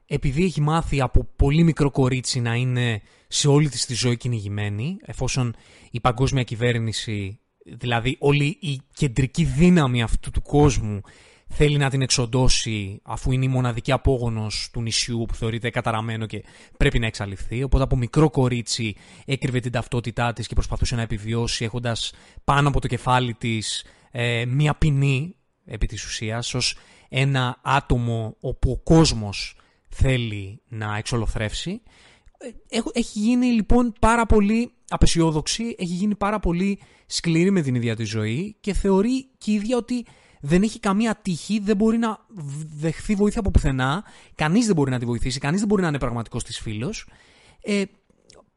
[0.06, 4.96] επειδή έχει μάθει από πολύ μικρό κορίτσι να είναι σε όλη της τη ζωή κυνηγημένη,
[5.00, 5.54] εφόσον
[5.90, 11.00] η παγκόσμια κυβέρνηση, δηλαδή όλη η κεντρική δύναμη αυτού του κόσμου
[11.48, 16.44] θέλει να την εξοντώσει αφού είναι η μοναδική απόγονος του νησιού που θεωρείται καταραμένο και
[16.76, 17.62] πρέπει να εξαλειφθεί.
[17.62, 22.12] Οπότε από μικρό κορίτσι έκρυβε την ταυτότητά της και προσπαθούσε να επιβιώσει έχοντας
[22.44, 26.76] πάνω από το κεφάλι της ε, μία ποινή επί της ουσίας ως
[27.08, 29.55] ένα άτομο όπου ο κόσμος
[29.96, 31.82] θέλει να εξολοθρεύσει.
[32.68, 37.96] Ε, έχει γίνει λοιπόν πάρα πολύ απεσιόδοξη, έχει γίνει πάρα πολύ σκληρή με την ίδια
[37.96, 40.06] τη ζωή και θεωρεί και η ίδια ότι
[40.40, 42.18] δεν έχει καμία τύχη, δεν μπορεί να
[42.76, 45.98] δεχθεί βοήθεια από πουθενά, κανείς δεν μπορεί να τη βοηθήσει, κανείς δεν μπορεί να είναι
[45.98, 47.08] πραγματικός της φίλος.
[47.62, 47.82] Ε,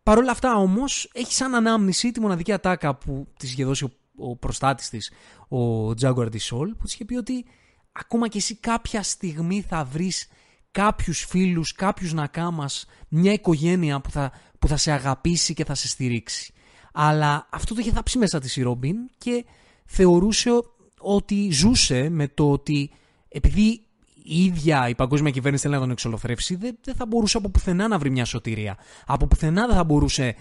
[0.04, 3.92] Παρ' όλα αυτά όμως έχει σαν ανάμνηση τη μοναδική ατάκα που της είχε δώσει ο,
[4.16, 5.12] ο προστάτης της,
[5.50, 7.46] ο Jaguar Soul, που της είχε πει ότι
[7.92, 10.28] ακόμα και εσύ κάποια στιγμή θα βρεις
[10.72, 15.88] κάποιους φίλους, κάποιους νακάμας, μια οικογένεια που θα, που θα σε αγαπήσει και θα σε
[15.88, 16.54] στηρίξει.
[16.94, 19.46] Αλλά αυτό το είχε θάψει μέσα της η Ρόμπιν και
[19.86, 20.50] θεωρούσε
[21.00, 22.92] ότι ζούσε με το ότι
[23.28, 23.82] επειδή
[24.24, 27.88] η ίδια η παγκόσμια κυβέρνηση θέλει να τον εξολοθρεύσει, δεν, δεν θα μπορούσε από πουθενά
[27.88, 28.78] να βρει μια σωτηρία.
[29.06, 30.36] Από πουθενά δεν θα μπορούσε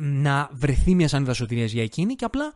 [0.00, 2.52] να βρεθεί μια σανίδα σωτηρίας για εκείνη και απλά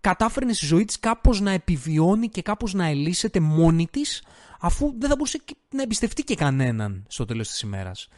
[0.00, 4.22] κατάφερνε στη ζωή της κάπως να επιβιώνει και κάπως να ελίσσεται μόνη της
[4.60, 8.08] αφού δεν θα μπορούσε να εμπιστευτεί και κανέναν στο τέλος της ημέρας.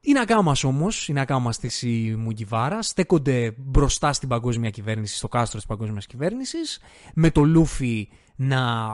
[0.00, 1.84] Οι Νακάμα όμως, οι Νακάμα της
[2.18, 6.80] Μουγκιβάρα, στέκονται μπροστά στην παγκόσμια κυβέρνηση, στο κάστρο της παγκόσμιας κυβέρνησης,
[7.14, 8.86] με το Λούφι να,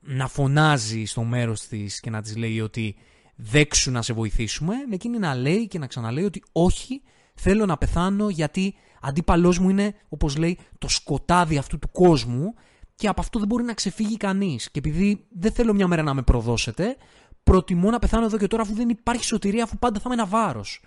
[0.00, 2.96] να φωνάζει στο μέρος της και να της λέει ότι
[3.36, 7.02] δέξου να σε βοηθήσουμε, με εκείνη να λέει και να ξαναλέει ότι όχι,
[7.34, 12.54] θέλω να πεθάνω γιατί αντίπαλός μου είναι, όπως λέει, το σκοτάδι αυτού του κόσμου
[12.94, 14.70] και από αυτό δεν μπορεί να ξεφύγει κανείς.
[14.70, 16.96] Και επειδή δεν θέλω μια μέρα να με προδώσετε,
[17.42, 20.26] προτιμώ να πεθάνω εδώ και τώρα αφού δεν υπάρχει σωτηρία, αφού πάντα θα είμαι ένα
[20.26, 20.82] βάρος.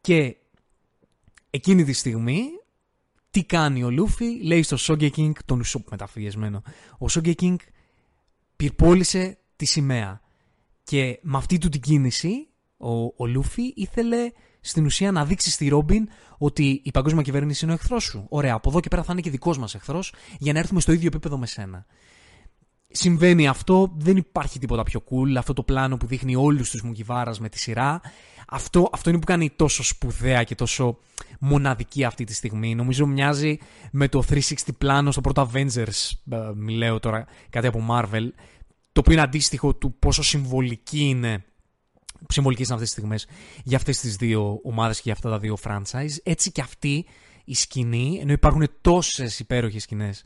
[0.00, 0.36] Και
[1.50, 2.42] εκείνη τη στιγμή,
[3.30, 6.62] τι κάνει ο Λούφι, λέει στο Σόγκε Κίνγκ, τον Ουσόπ μεταφυγεσμένο,
[6.98, 7.58] ο Σόγκε Κίνγκ
[8.56, 10.20] πυρπόλησε τη σημαία.
[10.84, 14.30] Και με αυτή του την κίνηση, ο, ο Λούφι ήθελε
[14.60, 18.26] στην ουσία να δείξεις στη Ρόμπιν ότι η παγκόσμια κυβέρνηση είναι ο εχθρός σου.
[18.28, 20.92] Ωραία, από εδώ και πέρα θα είναι και δικός μας εχθρός για να έρθουμε στο
[20.92, 21.86] ίδιο επίπεδο με σένα.
[22.90, 25.34] Συμβαίνει αυτό, δεν υπάρχει τίποτα πιο cool.
[25.36, 28.00] Αυτό το πλάνο που δείχνει όλους τους Μουγκιβάρα με τη σειρά.
[28.48, 30.98] Αυτό, αυτό είναι που κάνει τόσο σπουδαία και τόσο
[31.40, 32.74] μοναδική αυτή τη στιγμή.
[32.74, 33.58] Νομίζω μοιάζει
[33.92, 34.40] με το 360
[34.78, 36.10] πλάνο στο πρώτο Avengers.
[36.30, 38.28] Ε, μιλάω τώρα κάτι από Marvel.
[38.92, 41.44] Το οποίο είναι αντίστοιχο του πόσο συμβολική είναι
[42.28, 43.26] συμβολικέ είναι αυτές τις στιγμές
[43.64, 46.16] για αυτές τις δύο ομάδες και για αυτά τα δύο franchise.
[46.22, 47.06] Έτσι και αυτή
[47.44, 50.22] η σκηνή, ενώ υπάρχουν τόσες υπέροχες σκηνές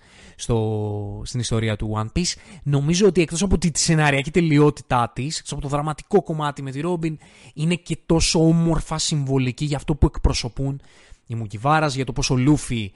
[1.22, 5.60] στην ιστορία του One Piece, νομίζω ότι εκτός από τη σεναριακή τελειότητά της, εκτός από
[5.60, 7.14] το δραματικό κομμάτι με τη Robin,
[7.54, 10.80] είναι και τόσο όμορφα συμβολική για αυτό που εκπροσωπούν
[11.26, 12.92] η Μουκιβάρας, για το πόσο ο Λούφι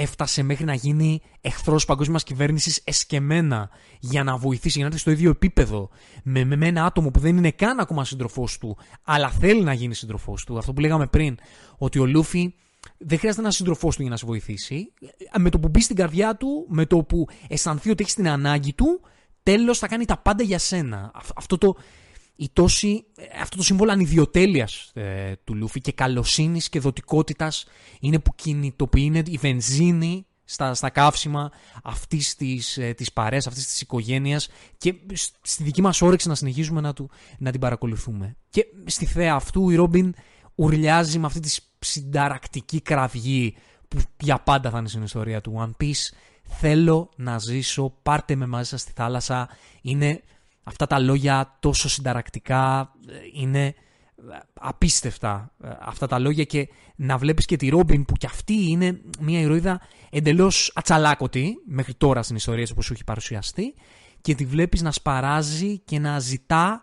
[0.00, 3.70] έφτασε μέχρι να γίνει εχθρός παγκόσμιας κυβέρνησης εσκεμένα
[4.00, 5.90] για να βοηθήσει, για να έρθει στο ίδιο επίπεδο
[6.22, 9.94] με, με ένα άτομο που δεν είναι καν ακόμα σύντροφός του, αλλά θέλει να γίνει
[9.94, 10.58] σύντροφός του.
[10.58, 11.36] Αυτό που λέγαμε πριν,
[11.78, 12.54] ότι ο Λούφι
[12.98, 14.92] δεν χρειάζεται να σύντροφός του για να σε βοηθήσει.
[15.38, 18.72] Με το που μπει στην καρδιά του, με το που αισθανθεί ότι έχει την ανάγκη
[18.72, 19.00] του,
[19.42, 21.10] τέλος θα κάνει τα πάντα για σένα.
[21.34, 21.76] Αυτό το,
[22.40, 23.04] η τόση,
[23.40, 27.66] αυτό το σύμβολο ανιδιοτέλειας ε, του Λούφι και καλοσύνης και δοτικότητας
[28.00, 31.50] είναι που κινητοποιεί είναι η βενζίνη στα, στα καύσιμα
[31.82, 34.94] αυτής της, ε, της παρέας, αυτής της οικογένειας και
[35.42, 38.36] στη δική μας όρεξη να συνεχίζουμε να, του, να την παρακολουθούμε.
[38.50, 40.14] Και στη θέα αυτού η Ρόμπιν
[40.54, 43.56] ουρλιάζει με αυτή τη συνταρακτική κραυγή
[43.88, 46.14] που για πάντα θα είναι στην ιστορία του One Piece.
[46.42, 49.48] Θέλω να ζήσω, πάρτε με μαζί σας στη θάλασσα.
[49.82, 50.22] Είναι
[50.68, 53.74] αυτά τα λόγια τόσο συνταρακτικά, ε, είναι ε,
[54.60, 59.00] απίστευτα ε, αυτά τα λόγια και να βλέπεις και τη Ρόμπιν που κι αυτή είναι
[59.20, 63.74] μια ηρωίδα εντελώς ατσαλάκωτη μέχρι τώρα στην ιστορία όπως σου έχει παρουσιαστεί
[64.20, 66.82] και τη βλέπεις να σπαράζει και να ζητά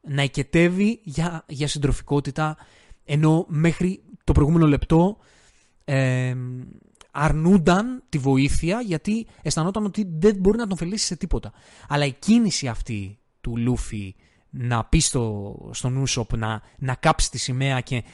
[0.00, 2.56] να οικετεύει για, για συντροφικότητα
[3.04, 5.16] ενώ μέχρι το προηγούμενο λεπτό
[5.84, 6.34] ε,
[7.10, 11.52] αρνούνταν τη βοήθεια γιατί αισθανόταν ότι δεν μπορεί να τον φελήσει σε τίποτα.
[11.88, 14.14] Αλλά η κίνηση αυτή του Λούφι
[14.50, 18.04] να πει στο, στον Ούσοπ να, να κάψει τη σημαία και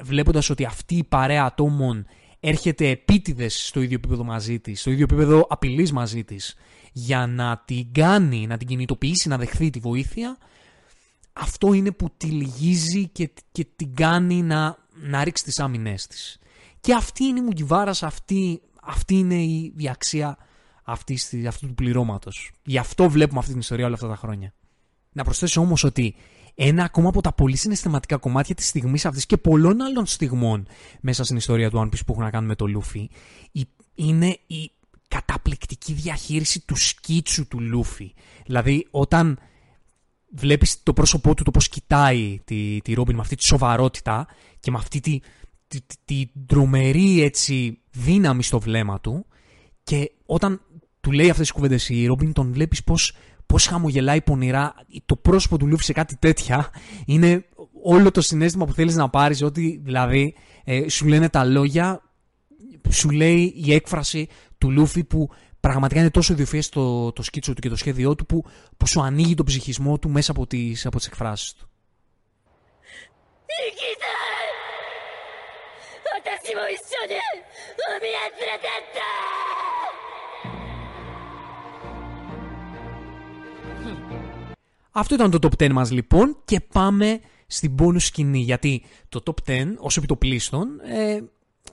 [0.00, 2.06] βλέποντας ότι αυτή η παρέα ατόμων
[2.40, 6.54] έρχεται επίτηδες στο ίδιο επίπεδο μαζί της, στο ίδιο επίπεδο απειλής μαζί της,
[6.92, 10.38] για να την κάνει, να την κινητοποιήσει, να δεχθεί τη βοήθεια,
[11.32, 16.38] αυτό είναι που τη λυγίζει και, και την κάνει να, να ρίξει τις άμυνές της.
[16.80, 20.38] Και αυτή είναι η Μουγκιβάρας, αυτή, αυτή είναι η, η αξία
[20.84, 22.52] αυτής, αυτού του πληρώματος.
[22.64, 24.54] Γι' αυτό βλέπουμε αυτή την ιστορία όλα αυτά τα χρόνια.
[25.12, 26.14] Να προσθέσω όμως ότι
[26.54, 30.66] ένα ακόμα από τα πολύ συναισθηματικά κομμάτια της στιγμής αυτής και πολλών άλλων στιγμών
[31.00, 33.10] μέσα στην ιστορία του One Piece που έχουν να κάνουν με το Λούφι
[33.94, 34.70] είναι η
[35.08, 38.14] καταπληκτική διαχείριση του σκίτσου του Λούφι.
[38.46, 39.38] Δηλαδή όταν
[40.34, 44.26] βλέπεις το πρόσωπό του το πώς κοιτάει τη, τη Ρόμπιν με αυτή τη σοβαρότητα
[44.60, 45.20] και με αυτή τη,
[45.68, 49.26] τη, τη, τρομερή έτσι δύναμη στο βλέμμα του
[49.82, 50.60] και όταν
[51.00, 53.16] του λέει αυτές τις κουβέντες η Ρόμπιν τον βλέπεις πως,
[53.50, 54.74] πως χαμογελάει πονηρά
[55.06, 56.70] το πρόσωπο του Λούφι σε κάτι τέτοια
[57.06, 57.44] είναι
[57.82, 60.34] όλο το συνέστημα που θέλεις να πάρεις ότι δηλαδή
[60.64, 62.02] ε, σου λένε τα λόγια
[62.90, 64.28] σου λέει η έκφραση
[64.58, 65.30] του Λούφι που
[65.60, 68.44] πραγματικά είναι τόσο ιδιοφυές το, το σκίτσο του και το σχέδιό του που,
[68.76, 71.68] που σου ανοίγει τον ψυχισμό του μέσα από τις, από τις εκφράσεις του.
[84.90, 89.50] Αυτό ήταν το top 10 μας λοιπόν και πάμε στην bonus σκηνή γιατί το top
[89.50, 91.20] 10 ως επιτοπλίστων ε,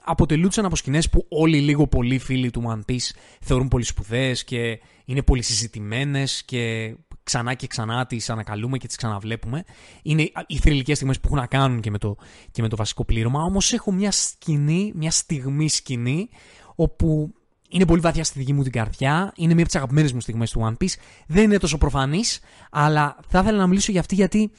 [0.03, 3.09] αποτελούνταν από σκηνές που όλοι λίγο πολύ φίλοι του One Piece
[3.41, 8.95] θεωρούν πολύ σπουδαίες και είναι πολύ συζητημένες και ξανά και ξανά τις ανακαλούμε και τις
[8.95, 9.63] ξαναβλέπουμε.
[10.01, 12.15] Είναι οι θρηλυκές στιγμές που έχουν να κάνουν και με το,
[12.51, 13.43] και με το βασικό πλήρωμα.
[13.43, 16.29] Όμως έχω μια σκηνή, μια στιγμή σκηνή,
[16.75, 17.33] όπου
[17.67, 19.31] είναι πολύ βαθιά στη δική μου την καρδιά.
[19.35, 20.93] Είναι μία από τις αγαπημένες μου στιγμές του One Piece.
[21.27, 22.39] Δεν είναι τόσο προφανής,
[22.71, 24.51] αλλά θα ήθελα να μιλήσω για αυτή γιατί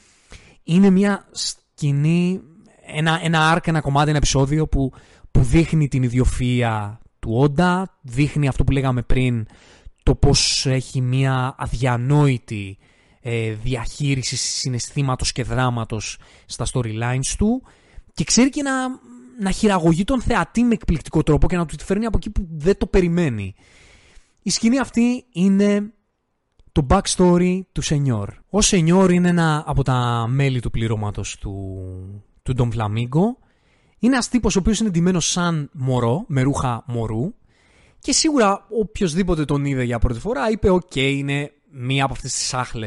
[0.63, 2.41] είναι μια σκηνή,
[2.85, 4.93] ένα, ένα arc, ένα κομμάτι, ένα επεισόδιο που
[5.31, 9.47] που δείχνει την ιδιοφυΐα του Όντα, δείχνει αυτό που λέγαμε πριν,
[10.03, 12.77] το πώς έχει μια αδιανόητη
[13.21, 17.63] ε, διαχείριση συναισθήματος και δράματος στα storylines του
[18.13, 18.71] και ξέρει και να,
[19.39, 22.47] να χειραγωγεί τον θεατή με εκπληκτικό τρόπο και να τους τη φέρνει από εκεί που
[22.51, 23.55] δεν το περιμένει.
[24.41, 25.91] Η σκηνή αυτή είναι
[26.71, 28.29] το backstory του Σενιόρ.
[28.49, 31.77] Ο Σενιόρ είναι ένα από τα μέλη του πληρώματος του,
[32.43, 33.47] του Doflamingo
[33.99, 37.33] είναι ένας τύπος ο οποίος είναι ντυμένος σαν μωρό, με ρούχα μωρού.
[37.99, 42.47] Και σίγουρα οποιοδήποτε τον είδε για πρώτη φορά είπε: Οκ, είναι μία από αυτές τις
[42.47, 42.85] σάχλες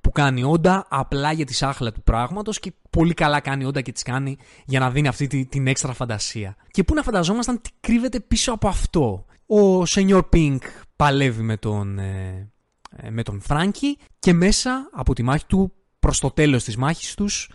[0.00, 3.68] που κάνει ο Oda απλά για τη σάχλα του πράγματος και πολύ καλά κάνει ο
[3.68, 4.36] Oda και τις κάνει
[4.66, 6.56] για να δίνει αυτή την έξτρα φαντασία.
[6.70, 9.24] Και πού να φανταζόμασταν τι κρύβεται πίσω από αυτό.
[9.46, 10.62] Ο Σενιόρ Πίνκ
[10.96, 12.50] παλεύει με τον, ε,
[12.96, 17.14] ε, με τον Φράγκη και μέσα από τη μάχη του προς το τέλος της μάχης
[17.14, 17.50] τους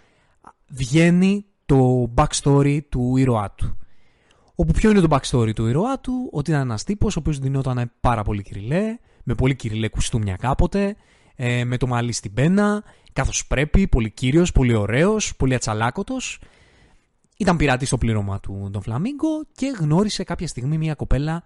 [0.67, 3.77] βγαίνει το backstory του ήρωά του.
[4.55, 7.91] Όπου ποιο είναι το backstory του ήρωά του, ότι ήταν ένας τύπος ο οποίος δινόταν
[7.99, 10.95] πάρα πολύ κυριλέ, με πολύ κυριλέ κουστούμια κάποτε,
[11.35, 12.83] ε, με το μαλλί στην πένα,
[13.13, 16.39] καθώς πρέπει, πολύ κύριος, πολύ ωραίος, πολύ ατσαλάκωτος.
[17.37, 21.43] Ήταν πειράτη στο πλήρωμα του τον Φλαμίγκο και γνώρισε κάποια στιγμή μια κοπέλα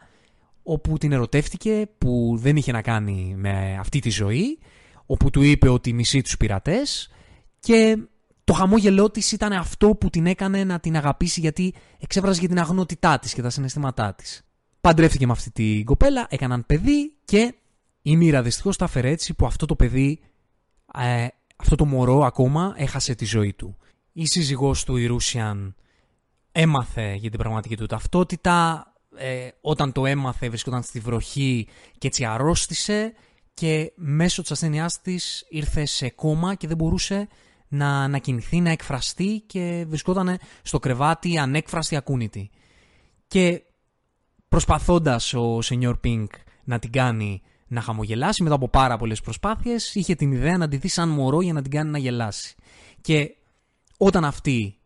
[0.64, 4.60] όπου την ερωτεύτηκε που δεν είχε να κάνει με αυτή τη ζωή,
[5.06, 7.10] όπου του είπε ότι μισεί τους πειρατές
[7.60, 7.98] και
[8.44, 12.60] το χαμόγελό της ήταν αυτό που την έκανε να την αγαπήσει γιατί εξέφραζε για την
[12.60, 14.42] αγνότητά της και τα συναισθήματά της.
[14.82, 17.54] Παντρεύτηκε με αυτή την κοπέλα, έκαναν παιδί και
[18.10, 20.20] η μοίρα δυστυχώ τα έφερε έτσι που αυτό το παιδί,
[20.94, 23.78] ε, αυτό το μωρό ακόμα έχασε τη ζωή του.
[24.12, 25.76] Η σύζυγός του η Ρούσιαν
[26.52, 28.86] έμαθε για την πραγματική του ταυτότητα,
[29.18, 33.14] ε, όταν το έμαθε βρισκόταν στη βροχή και έτσι αρρώστησε
[33.54, 37.28] και μέσω της ασθένειάς της ήρθε σε κόμμα και δεν μπορούσε
[37.68, 42.50] να, να κινηθεί, να εκφραστεί και βρισκόταν στο κρεβάτι ανέκφραστη ακούνητη.
[43.28, 43.64] Και
[44.48, 46.32] προσπαθώντας ο Σενιόρ Πίνκ
[46.64, 50.78] να την κάνει να χαμογελάσει μετά από πάρα πολλές προσπάθειες, είχε την ιδέα να τη
[50.78, 52.56] δει σαν μωρό για να την κάνει να γελάσει.
[53.02, 53.36] Και
[53.98, 54.78] όταν αυτή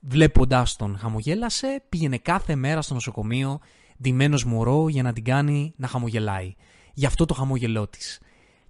[0.00, 3.60] βλέποντάς τον χαμογέλασε, πήγαινε κάθε μέρα στο νοσοκομείο
[4.02, 6.54] ντυμένος μωρό για να την κάνει να χαμογελάει.
[6.94, 8.20] Γι' αυτό το χαμόγελό της.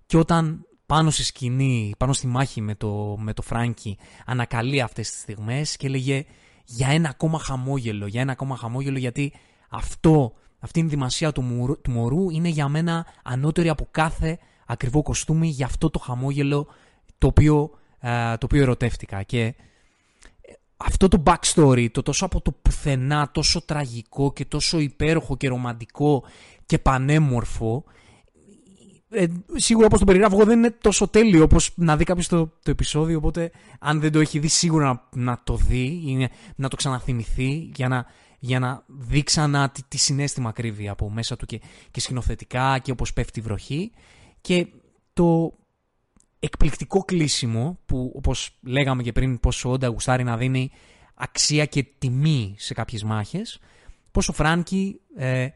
[0.06, 3.96] Και όταν πάνω στη σκηνή, πάνω στη μάχη με το, με το Φράγκι,
[4.26, 6.24] ανακαλεί αυτές τις στιγμές και έλεγε
[6.64, 9.32] για ένα ακόμα χαμόγελο, για ένα ακόμα χαμόγελο γιατί
[9.70, 15.02] αυτό, αυτή η δημασία του, μωρού, του μωρού είναι για μένα ανώτερη από κάθε ακριβό
[15.02, 16.66] κοστούμι για αυτό το χαμόγελο
[17.18, 19.22] το οποίο, ε, το οποίο ερωτεύτηκα.
[19.22, 19.54] Και ε,
[20.76, 26.24] αυτό το backstory, το τόσο από το πουθενά, τόσο τραγικό και τόσο υπέροχο και ρομαντικό
[26.66, 27.84] και πανέμορφο,
[29.10, 32.46] ε, σίγουρα όπως το περιγράφω εγώ δεν είναι τόσο τέλειο όπως να δει κάποιος το,
[32.62, 36.68] το επεισόδιο οπότε αν δεν το έχει δει σίγουρα να, να το δει ή να
[36.68, 38.06] το ξαναθυμηθεί για να,
[38.38, 41.60] για να δει ξανά τι, τι συνέστημα κρύβει από μέσα του και,
[41.90, 43.92] και σκηνοθετικά και όπως πέφτει η βροχή.
[44.40, 44.66] Και
[45.12, 45.58] το
[46.38, 50.70] εκπληκτικό κλείσιμο που όπως λέγαμε και πριν πόσο όντα γουστάρει να δίνει
[51.14, 53.58] αξία και τιμή σε κάποιες μάχες
[54.10, 55.48] πόσο Φράνκι ε,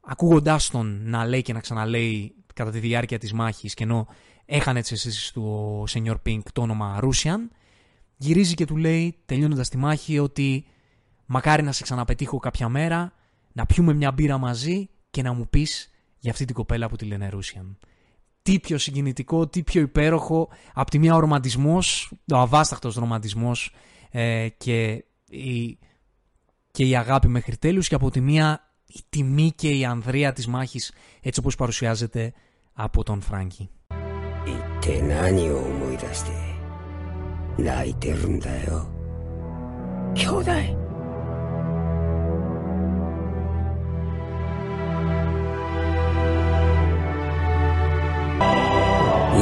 [0.00, 4.06] ακούγοντάς τον να λέει και να ξαναλέει κατά τη διάρκεια της μάχης και ενώ
[4.44, 5.42] έχανε τις αισθήσεις του
[5.80, 7.50] ο Σενιόρ Πίνκ το όνομα Ρούσιαν
[8.16, 10.66] γυρίζει και του λέει τελειώνοντας τη μάχη ότι
[11.27, 13.13] μακάρι να σε ξαναπετύχω κάποια μέρα
[13.51, 17.05] να πιούμε μια μπύρα μαζί και να μου πεις για αυτή την κοπέλα που τη
[17.05, 17.77] λένε Ρούσιαν.
[18.41, 23.73] Τι πιο συγκινητικό, τι πιο υπέροχο, από τη μία ο ρομαντισμός, ο αβάσταχτος ρομαντισμός
[24.11, 25.77] ε, και, η,
[26.71, 30.47] και η αγάπη μέχρι τέλους και από τη μία η τιμή και η ανδρεία της
[30.47, 32.33] μάχης έτσι όπως παρουσιάζεται
[32.73, 33.69] από τον Φράγκη.
[34.45, 36.31] 一体何を思い出して
[37.57, 38.85] 泣いてるんだよ
[40.15, 40.51] 兄弟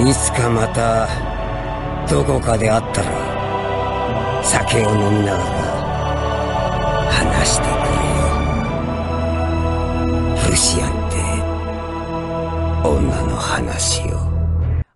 [0.10, 1.08] いつかまた
[2.10, 3.12] どこかで会ったら
[4.44, 5.44] 酒を飲みながら
[7.12, 7.74] 話してくれ
[10.46, 11.02] よルシアン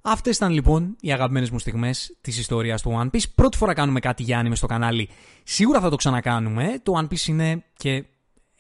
[0.08, 1.92] Αυτέ ήταν λοιπόν οι αγαπημένε μου στιγμέ
[2.22, 3.24] τη ιστορία του One Piece.
[3.36, 5.10] Πρώτη φορά κάνουμε κάτι για άνιμε στο κανάλι.
[5.44, 6.80] Σίγουρα θα το ξανακάνουμε.
[6.84, 8.06] Το One Piece είναι και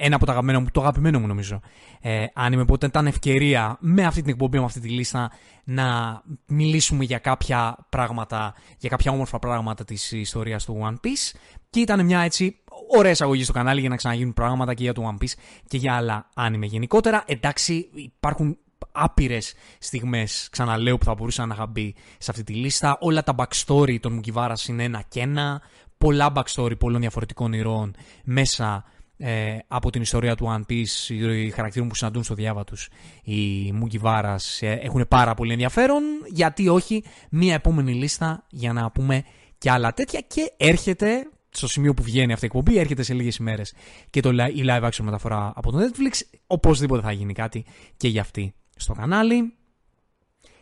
[0.02, 1.60] ένα από τα αγαπημένα μου, το αγαπημένο μου νομίζω.
[2.00, 5.30] Ε, άνιμε, οπότε ήταν ευκαιρία με αυτή την εκπομπή, με αυτή τη λίστα,
[5.64, 11.38] να μιλήσουμε για κάποια πράγματα, για κάποια όμορφα πράγματα της ιστορίας του One Piece.
[11.70, 12.56] Και ήταν μια έτσι
[12.96, 15.32] ωραία εισαγωγή στο κανάλι για να ξαναγίνουν πράγματα και για το One Piece
[15.68, 17.22] και για άλλα άνιμε γενικότερα.
[17.26, 18.58] Εντάξει, υπάρχουν
[18.92, 22.96] άπειρες στιγμές, ξαναλέω, που θα μπορούσαν να είχαν μπει σε αυτή τη λίστα.
[23.00, 25.62] Όλα τα backstory των Μουκιβάρα είναι ένα και ένα.
[25.98, 27.94] Πολλά backstory πολλών διαφορετικών ηρώων
[28.24, 28.84] μέσα
[29.22, 31.08] ε, από την ιστορία του One Piece.
[31.08, 32.88] Οι χαρακτήρων που συναντούν στο διάβα τους
[33.22, 36.02] οι Μουκιβάρα ε, έχουν πάρα πολύ ενδιαφέρον.
[36.32, 39.24] Γιατί όχι, μία επόμενη λίστα για να πούμε
[39.58, 40.20] και άλλα τέτοια.
[40.20, 43.74] Και έρχεται στο σημείο που βγαίνει αυτή η εκπομπή, έρχεται σε λίγες ημέρες
[44.10, 46.20] και το, η live action μεταφορά από το Netflix.
[46.46, 47.64] Οπωσδήποτε θα γίνει κάτι
[47.96, 49.54] και για αυτή στο κανάλι.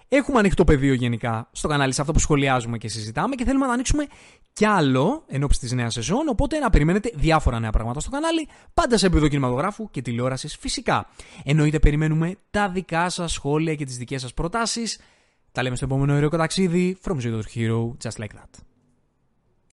[0.08, 3.72] Έχουμε ανοιχτό πεδίο γενικά στο κανάλι σε αυτό που σχολιάζουμε και συζητάμε και θέλουμε να
[3.72, 4.06] ανοίξουμε
[4.52, 6.28] κι άλλο εν ώψη της νέας σεζόν.
[6.28, 11.08] Οπότε να περιμένετε διάφορα νέα πράγματα στο κανάλι, πάντα σε επίπεδο κινηματογράφου και τηλεόρασης φυσικά.
[11.44, 15.00] Εννοείται περιμένουμε τα δικά σας σχόλια και τις δικές σας προτάσεις.
[15.52, 16.98] Τα λέμε στο επόμενο ωραίο ταξίδι.
[17.04, 18.67] From Zero Hero, just like that.